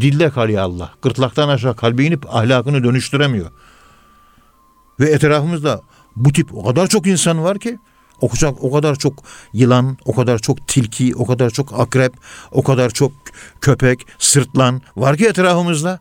Dille 0.00 0.30
kalıyor 0.30 0.62
Allah. 0.62 0.90
Gırtlaktan 1.02 1.48
aşağı 1.48 1.76
kalbi 1.76 2.04
inip 2.04 2.34
ahlakını 2.34 2.84
dönüştüremiyor. 2.84 3.50
Ve 5.00 5.10
etrafımızda 5.10 5.80
bu 6.16 6.32
tip 6.32 6.54
o 6.54 6.64
kadar 6.64 6.86
çok 6.86 7.06
insan 7.06 7.44
var 7.44 7.58
ki 7.58 7.78
o 8.20 8.28
kadar, 8.28 8.54
o 8.60 8.72
kadar 8.72 8.96
çok 8.96 9.24
yılan, 9.52 9.98
o 10.04 10.14
kadar 10.14 10.38
çok 10.38 10.68
tilki, 10.68 11.16
o 11.16 11.26
kadar 11.26 11.50
çok 11.50 11.80
akrep, 11.80 12.12
o 12.52 12.62
kadar 12.62 12.90
çok 12.90 13.12
köpek, 13.60 14.06
sırtlan 14.18 14.82
var 14.96 15.16
ki 15.16 15.26
etrafımızda. 15.26 16.00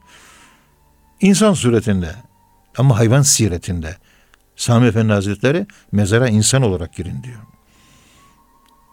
İnsan 1.22 1.54
suretinde 1.54 2.16
ama 2.78 3.00
hayvan 3.00 3.22
siretinde. 3.22 3.98
Sami 4.56 4.88
Efendi 4.88 5.14
Hazretleri 5.14 5.68
mezara 5.92 6.30
insan 6.30 6.62
olarak 6.62 6.94
girin 6.94 7.24
diyor. 7.24 7.40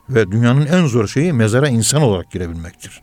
Ve 0.09 0.32
dünyanın 0.32 0.66
en 0.66 0.86
zor 0.86 1.07
şeyi 1.09 1.32
mezara 1.32 1.68
insan 1.68 2.02
olarak 2.02 2.30
girebilmektir. 2.30 3.02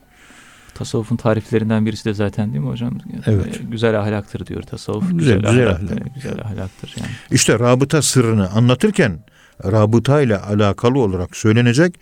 Tasavvufun 0.74 1.16
tariflerinden 1.16 1.86
birisi 1.86 2.06
de 2.06 2.14
zaten 2.14 2.54
değil 2.54 2.64
mi 2.64 2.70
hocam? 2.70 2.98
Evet. 3.26 3.60
Güzel 3.72 4.00
ahlaktır 4.00 4.46
diyor 4.46 4.62
tasavvuf. 4.62 5.04
Güzel, 5.12 5.40
güzel 5.40 5.70
ahlak, 5.70 5.82
ahlak. 5.82 6.16
Güzel 6.16 6.42
ahlaktır 6.42 6.96
yani. 7.00 7.10
İşte 7.32 7.60
rabıta 7.60 8.02
sırrını 8.02 8.50
anlatırken 8.50 9.20
rabıta 9.64 10.22
ile 10.22 10.38
alakalı 10.38 11.00
olarak 11.00 11.38
söylenecek 11.38 12.00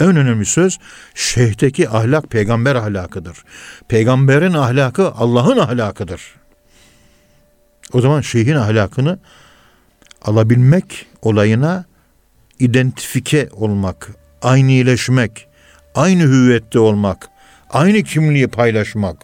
en 0.00 0.16
önemli 0.16 0.44
söz 0.44 0.78
şeyhteki 1.14 1.90
ahlak 1.90 2.30
peygamber 2.30 2.74
ahlakıdır. 2.74 3.44
Peygamberin 3.88 4.52
ahlakı 4.52 5.10
Allah'ın 5.10 5.58
ahlakıdır. 5.58 6.22
O 7.92 8.00
zaman 8.00 8.20
şeyhin 8.20 8.56
ahlakını 8.56 9.18
alabilmek 10.22 11.06
olayına 11.22 11.84
identifike 12.58 13.48
olmak, 13.52 14.10
aynileşmek, 14.42 15.48
aynı 15.94 16.22
hüviyette 16.22 16.78
olmak, 16.78 17.28
aynı 17.70 18.02
kimliği 18.02 18.48
paylaşmak. 18.48 19.16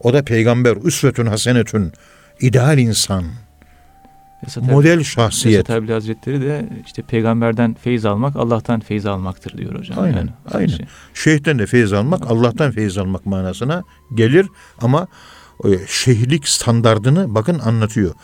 O 0.00 0.12
da 0.12 0.24
peygamber 0.24 0.76
üsvetün 0.76 1.26
hasenetün, 1.26 1.92
ideal 2.40 2.78
insan, 2.78 3.24
Esat 4.46 4.64
model 4.64 5.04
şahsiyet. 5.04 5.58
Esat 5.58 5.76
Erbil 5.76 5.92
Hazretleri 5.92 6.40
de 6.40 6.68
işte 6.86 7.02
peygamberden 7.02 7.74
feyiz 7.74 8.06
almak 8.06 8.36
Allah'tan 8.36 8.80
feyiz 8.80 9.06
almaktır 9.06 9.58
diyor 9.58 9.78
hocam. 9.78 9.98
Aynen, 9.98 10.16
Yani, 10.16 10.30
aynen. 10.52 10.66
Şey. 10.66 10.86
Şeyhten 11.14 11.58
de 11.58 11.66
feyiz 11.66 11.92
almak, 11.92 12.30
Allah'tan 12.30 12.70
feyiz 12.70 12.98
almak 12.98 13.26
manasına 13.26 13.82
gelir 14.14 14.46
ama 14.80 15.06
o 15.64 15.68
şeyhlik 15.88 16.48
standardını 16.48 17.34
bakın 17.34 17.58
anlatıyor. 17.58 18.14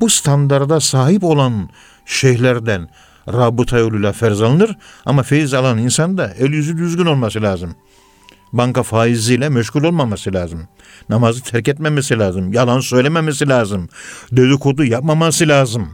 Bu 0.00 0.10
standarda 0.10 0.80
sahip 0.80 1.24
olan 1.24 1.68
şeyhlerden 2.06 2.88
rabıta 3.28 3.78
yoluyla 3.78 4.12
ferz 4.12 4.42
alınır 4.42 4.76
ama 5.06 5.22
feyiz 5.22 5.54
alan 5.54 5.78
insan 5.78 6.18
da 6.18 6.34
el 6.38 6.52
yüzü 6.52 6.78
düzgün 6.78 7.06
olması 7.06 7.42
lazım. 7.42 7.74
Banka 8.52 8.82
faiziyle 8.82 9.48
meşgul 9.48 9.84
olmaması 9.84 10.32
lazım. 10.34 10.68
Namazı 11.08 11.42
terk 11.42 11.68
etmemesi 11.68 12.18
lazım. 12.18 12.52
Yalan 12.52 12.80
söylememesi 12.80 13.48
lazım. 13.48 13.88
Dedikodu 14.32 14.84
yapmaması 14.84 15.48
lazım. 15.48 15.88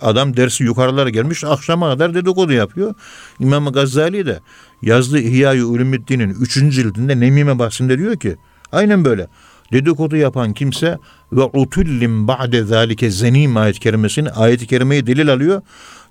Adam 0.00 0.36
dersi 0.36 0.64
yukarılara 0.64 1.10
gelmiş 1.10 1.44
akşama 1.44 1.92
kadar 1.92 2.14
dedikodu 2.14 2.52
yapıyor. 2.52 2.94
İmam 3.40 3.72
Gazali 3.72 4.26
de 4.26 4.40
yazdığı 4.82 5.18
İhya-i 5.18 5.64
Ulumuddin'in 5.64 6.30
3. 6.40 6.54
cildinde 6.54 7.20
Nemime 7.20 7.58
bahsinde 7.58 7.98
diyor 7.98 8.16
ki 8.16 8.36
aynen 8.72 9.04
böyle. 9.04 9.26
Dedikodu 9.72 10.16
yapan 10.16 10.52
kimse 10.52 10.98
ve 11.32 11.42
utullim 11.42 12.28
ba'de 12.28 12.64
zalike 12.64 13.10
zenim 13.10 13.56
ayet 13.56 13.78
kerimesini 13.78 14.30
ayet-i 14.30 14.66
kerimeyi 14.66 15.06
delil 15.06 15.32
alıyor. 15.32 15.62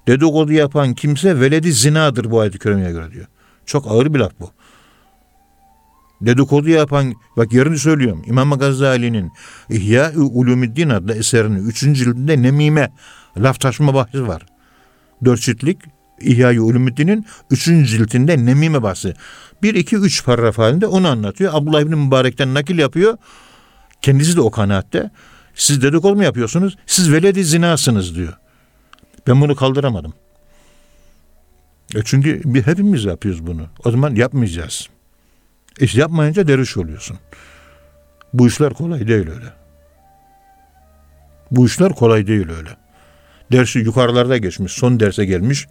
Dedikodu 0.07 0.51
yapan 0.51 0.93
kimse 0.93 1.39
veledi 1.39 1.73
zinadır 1.73 2.31
bu 2.31 2.39
ayet-i 2.39 2.59
kerimeye 2.59 2.91
göre 2.91 3.11
diyor. 3.11 3.25
Çok 3.65 3.91
ağır 3.91 4.13
bir 4.13 4.19
laf 4.19 4.31
bu. 4.39 4.51
Dedikodu 6.21 6.69
yapan, 6.69 7.13
bak 7.37 7.53
yerini 7.53 7.79
söylüyorum. 7.79 8.23
İmam 8.25 8.51
Gazali'nin 8.51 9.31
İhya-i 9.69 10.17
Ulumuddin 10.17 10.89
adlı 10.89 11.13
eserinin 11.13 11.67
3. 11.67 11.79
cildinde 11.79 12.41
nemime, 12.41 12.91
laf 13.37 13.59
taşıma 13.59 13.93
bahsi 13.93 14.27
var. 14.27 14.45
Dört 15.25 15.41
ciltlik 15.41 15.77
İhya-i 16.21 16.61
Ulumuddin'in 16.61 17.25
3. 17.51 17.65
cildinde 17.65 18.45
nemime 18.45 18.83
bahsi. 18.83 19.13
1, 19.63 19.73
2, 19.73 19.95
3 19.95 20.25
paragraf 20.25 20.57
halinde 20.57 20.87
onu 20.87 21.07
anlatıyor. 21.07 21.53
Abdullah 21.53 21.81
İbni 21.81 21.95
Mübarek'ten 21.95 22.53
nakil 22.53 22.77
yapıyor. 22.77 23.17
Kendisi 24.01 24.35
de 24.35 24.41
o 24.41 24.51
kanaatte. 24.51 25.11
Siz 25.55 25.81
dedikodu 25.81 26.15
mu 26.15 26.23
yapıyorsunuz? 26.23 26.77
Siz 26.85 27.11
veledi 27.11 27.43
zinasınız 27.43 28.15
diyor. 28.15 28.33
Ben 29.27 29.41
bunu 29.41 29.55
kaldıramadım. 29.55 30.13
E 31.95 31.99
çünkü 32.05 32.41
bir, 32.45 32.67
hepimiz 32.67 33.05
yapıyoruz 33.05 33.47
bunu. 33.47 33.67
O 33.85 33.91
zaman 33.91 34.15
yapmayacağız. 34.15 34.89
İş 35.79 35.95
yapmayınca 35.95 36.47
deriş 36.47 36.77
oluyorsun. 36.77 37.17
Bu 38.33 38.47
işler 38.47 38.73
kolay 38.73 39.07
değil 39.07 39.29
öyle. 39.29 39.53
Bu 41.51 41.65
işler 41.65 41.93
kolay 41.93 42.27
değil 42.27 42.49
öyle. 42.49 42.69
Dersi 43.51 43.79
yukarılarda 43.79 44.37
geçmiş, 44.37 44.71
son 44.71 44.99
derse 44.99 45.25
gelmiş. 45.25 45.67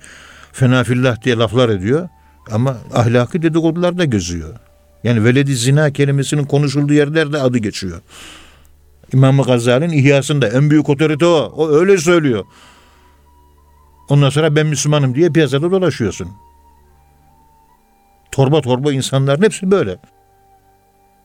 Fena 0.52 0.84
fillah 0.84 1.22
diye 1.22 1.36
laflar 1.36 1.68
ediyor. 1.68 2.08
Ama 2.50 2.76
ahlakı 2.94 3.42
dedikodularda 3.42 4.04
gözüyor. 4.04 4.54
Yani 5.04 5.24
veledi 5.24 5.56
zina 5.56 5.92
kelimesinin 5.92 6.44
konuşulduğu 6.44 6.92
yerlerde 6.92 7.38
adı 7.38 7.58
geçiyor. 7.58 8.00
İmam 9.12 9.42
Gazali'nin 9.42 9.92
ihyasında 9.92 10.48
en 10.48 10.70
büyük 10.70 10.88
otorite 10.88 11.26
o. 11.26 11.52
O 11.56 11.70
öyle 11.70 11.98
söylüyor. 11.98 12.44
Ondan 14.08 14.30
sonra 14.30 14.56
ben 14.56 14.66
Müslümanım 14.66 15.14
diye 15.14 15.30
piyasada 15.30 15.70
dolaşıyorsun. 15.70 16.28
Torba 18.32 18.60
torba 18.60 18.92
insanların 18.92 19.42
hepsi 19.42 19.70
böyle. 19.70 19.98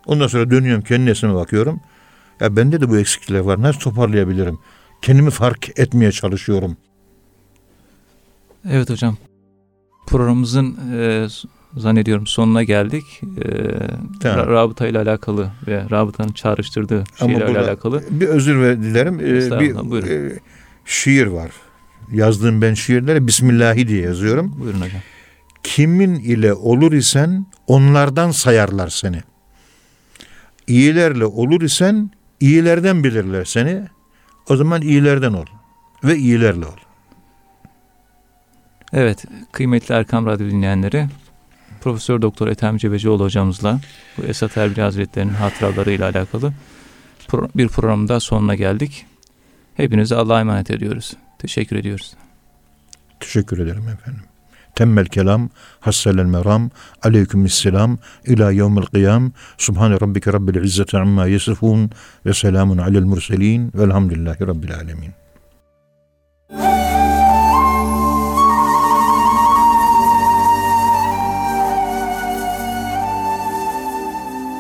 Ondan 0.06 0.28
sonra 0.28 0.50
dönüyorum 0.52 0.84
kendi 0.84 1.06
nesime 1.06 1.34
bakıyorum. 1.36 1.80
Ya 2.40 2.56
bende 2.56 2.82
de 2.82 2.90
bu 2.90 2.98
eksiklikler 2.98 3.40
var. 3.40 3.62
Nasıl 3.62 3.80
toparlayabilirim? 3.80 4.60
Kendimi 5.02 5.30
fark 5.32 5.80
etmeye 5.80 6.12
çalışıyorum. 6.12 6.78
Evet 8.70 8.90
hocam. 8.90 9.18
Programımızın 10.08 10.78
e, 10.94 11.28
zannediyorum 11.78 12.28
sonuna 12.28 12.64
geldik. 12.64 13.04
E, 13.24 13.48
Tamam. 14.22 14.46
ra- 14.46 14.52
rabıta 14.52 14.88
ile 14.88 15.00
alakalı 15.00 15.52
ve 15.68 15.84
rabıtanın 15.92 16.32
çağrıştırdığı 16.32 17.04
şeylerle 17.20 17.60
alakalı. 17.60 18.04
Bir 18.10 18.28
özür 18.28 18.60
dilerim. 18.84 19.20
Ee, 19.20 19.60
bir 19.60 19.90
buyurun. 19.90 20.08
e, 20.08 20.40
şiir 20.86 21.28
var. 21.28 21.52
Yazdığım 22.12 22.62
ben 22.62 22.74
şiirlere 22.74 23.28
Bismillahi 23.28 23.88
diye 23.88 24.02
yazıyorum. 24.02 24.56
Buyurun 24.60 24.82
hocam. 24.82 25.02
Kimin 25.64 26.16
ile 26.16 26.54
olur 26.54 26.92
isen 26.92 27.46
onlardan 27.68 28.32
sayarlar 28.32 28.90
seni. 28.90 29.22
İyilerle 30.68 31.26
olur 31.26 31.62
isen 31.62 32.12
iyilerden 32.40 33.04
bilirler 33.04 33.46
seni. 33.46 33.84
O 34.50 34.56
zaman 34.56 34.82
iyilerden 34.82 35.34
ol 35.34 35.46
ve 36.04 36.18
iyilerle 36.18 36.66
ol. 36.66 36.78
Evet, 38.94 39.26
kıymetli 39.52 39.96
Erkam 39.96 40.26
Radyo 40.26 40.50
dinleyenleri, 40.50 41.08
Profesör 41.82 42.22
Doktor 42.22 42.48
Ethem 42.48 42.78
Cebecioğlu 42.78 43.24
hocamızla 43.24 43.80
bu 44.18 44.24
Esat 44.24 44.58
Erbil 44.58 44.82
Hazretleri'nin 44.82 45.34
hatıralarıyla 45.34 46.10
alakalı 46.10 46.54
bir 47.56 47.68
programın 47.68 48.08
daha 48.08 48.20
sonuna 48.20 48.56
geldik. 48.56 49.06
Hepinize 49.76 50.16
Allah'a 50.16 50.40
emanet 50.40 50.72
ediyoruz. 50.72 51.14
Teşekkür 51.40 51.76
ediyoruz. 51.76 52.14
Teşekkür 53.20 53.60
ederim 53.60 53.88
efendim. 53.90 54.24
Temmel 54.76 55.06
kelam, 55.06 55.50
hasselel 55.80 56.26
meram, 56.26 56.70
aleykümselam, 57.04 57.98
ila 58.26 58.52
yevmil 58.52 58.82
kıyam, 58.86 59.32
subhane 59.58 59.94
rabbike 59.96 60.34
rabbil 60.34 60.56
izzeti 60.56 60.98
amma 60.98 61.28
yasifun, 61.28 61.92
ve 62.26 62.34
selamun 62.34 62.78
alel 62.78 63.04
murselin, 63.04 63.72
velhamdülillahi 63.76 64.48
rabbil 64.48 64.76
alemin. 64.76 65.12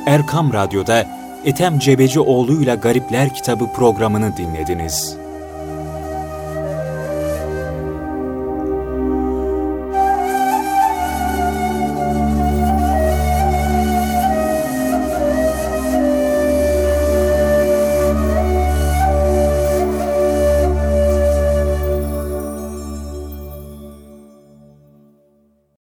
Erkam 0.06 0.54
Radyo'da 0.54 1.08
Ethem 1.46 1.80
Cebecioğlu'yla 1.80 2.76
Garipler 2.76 3.34
kitabı 3.34 3.74
programını 3.74 4.38
dinlediniz. 4.38 5.29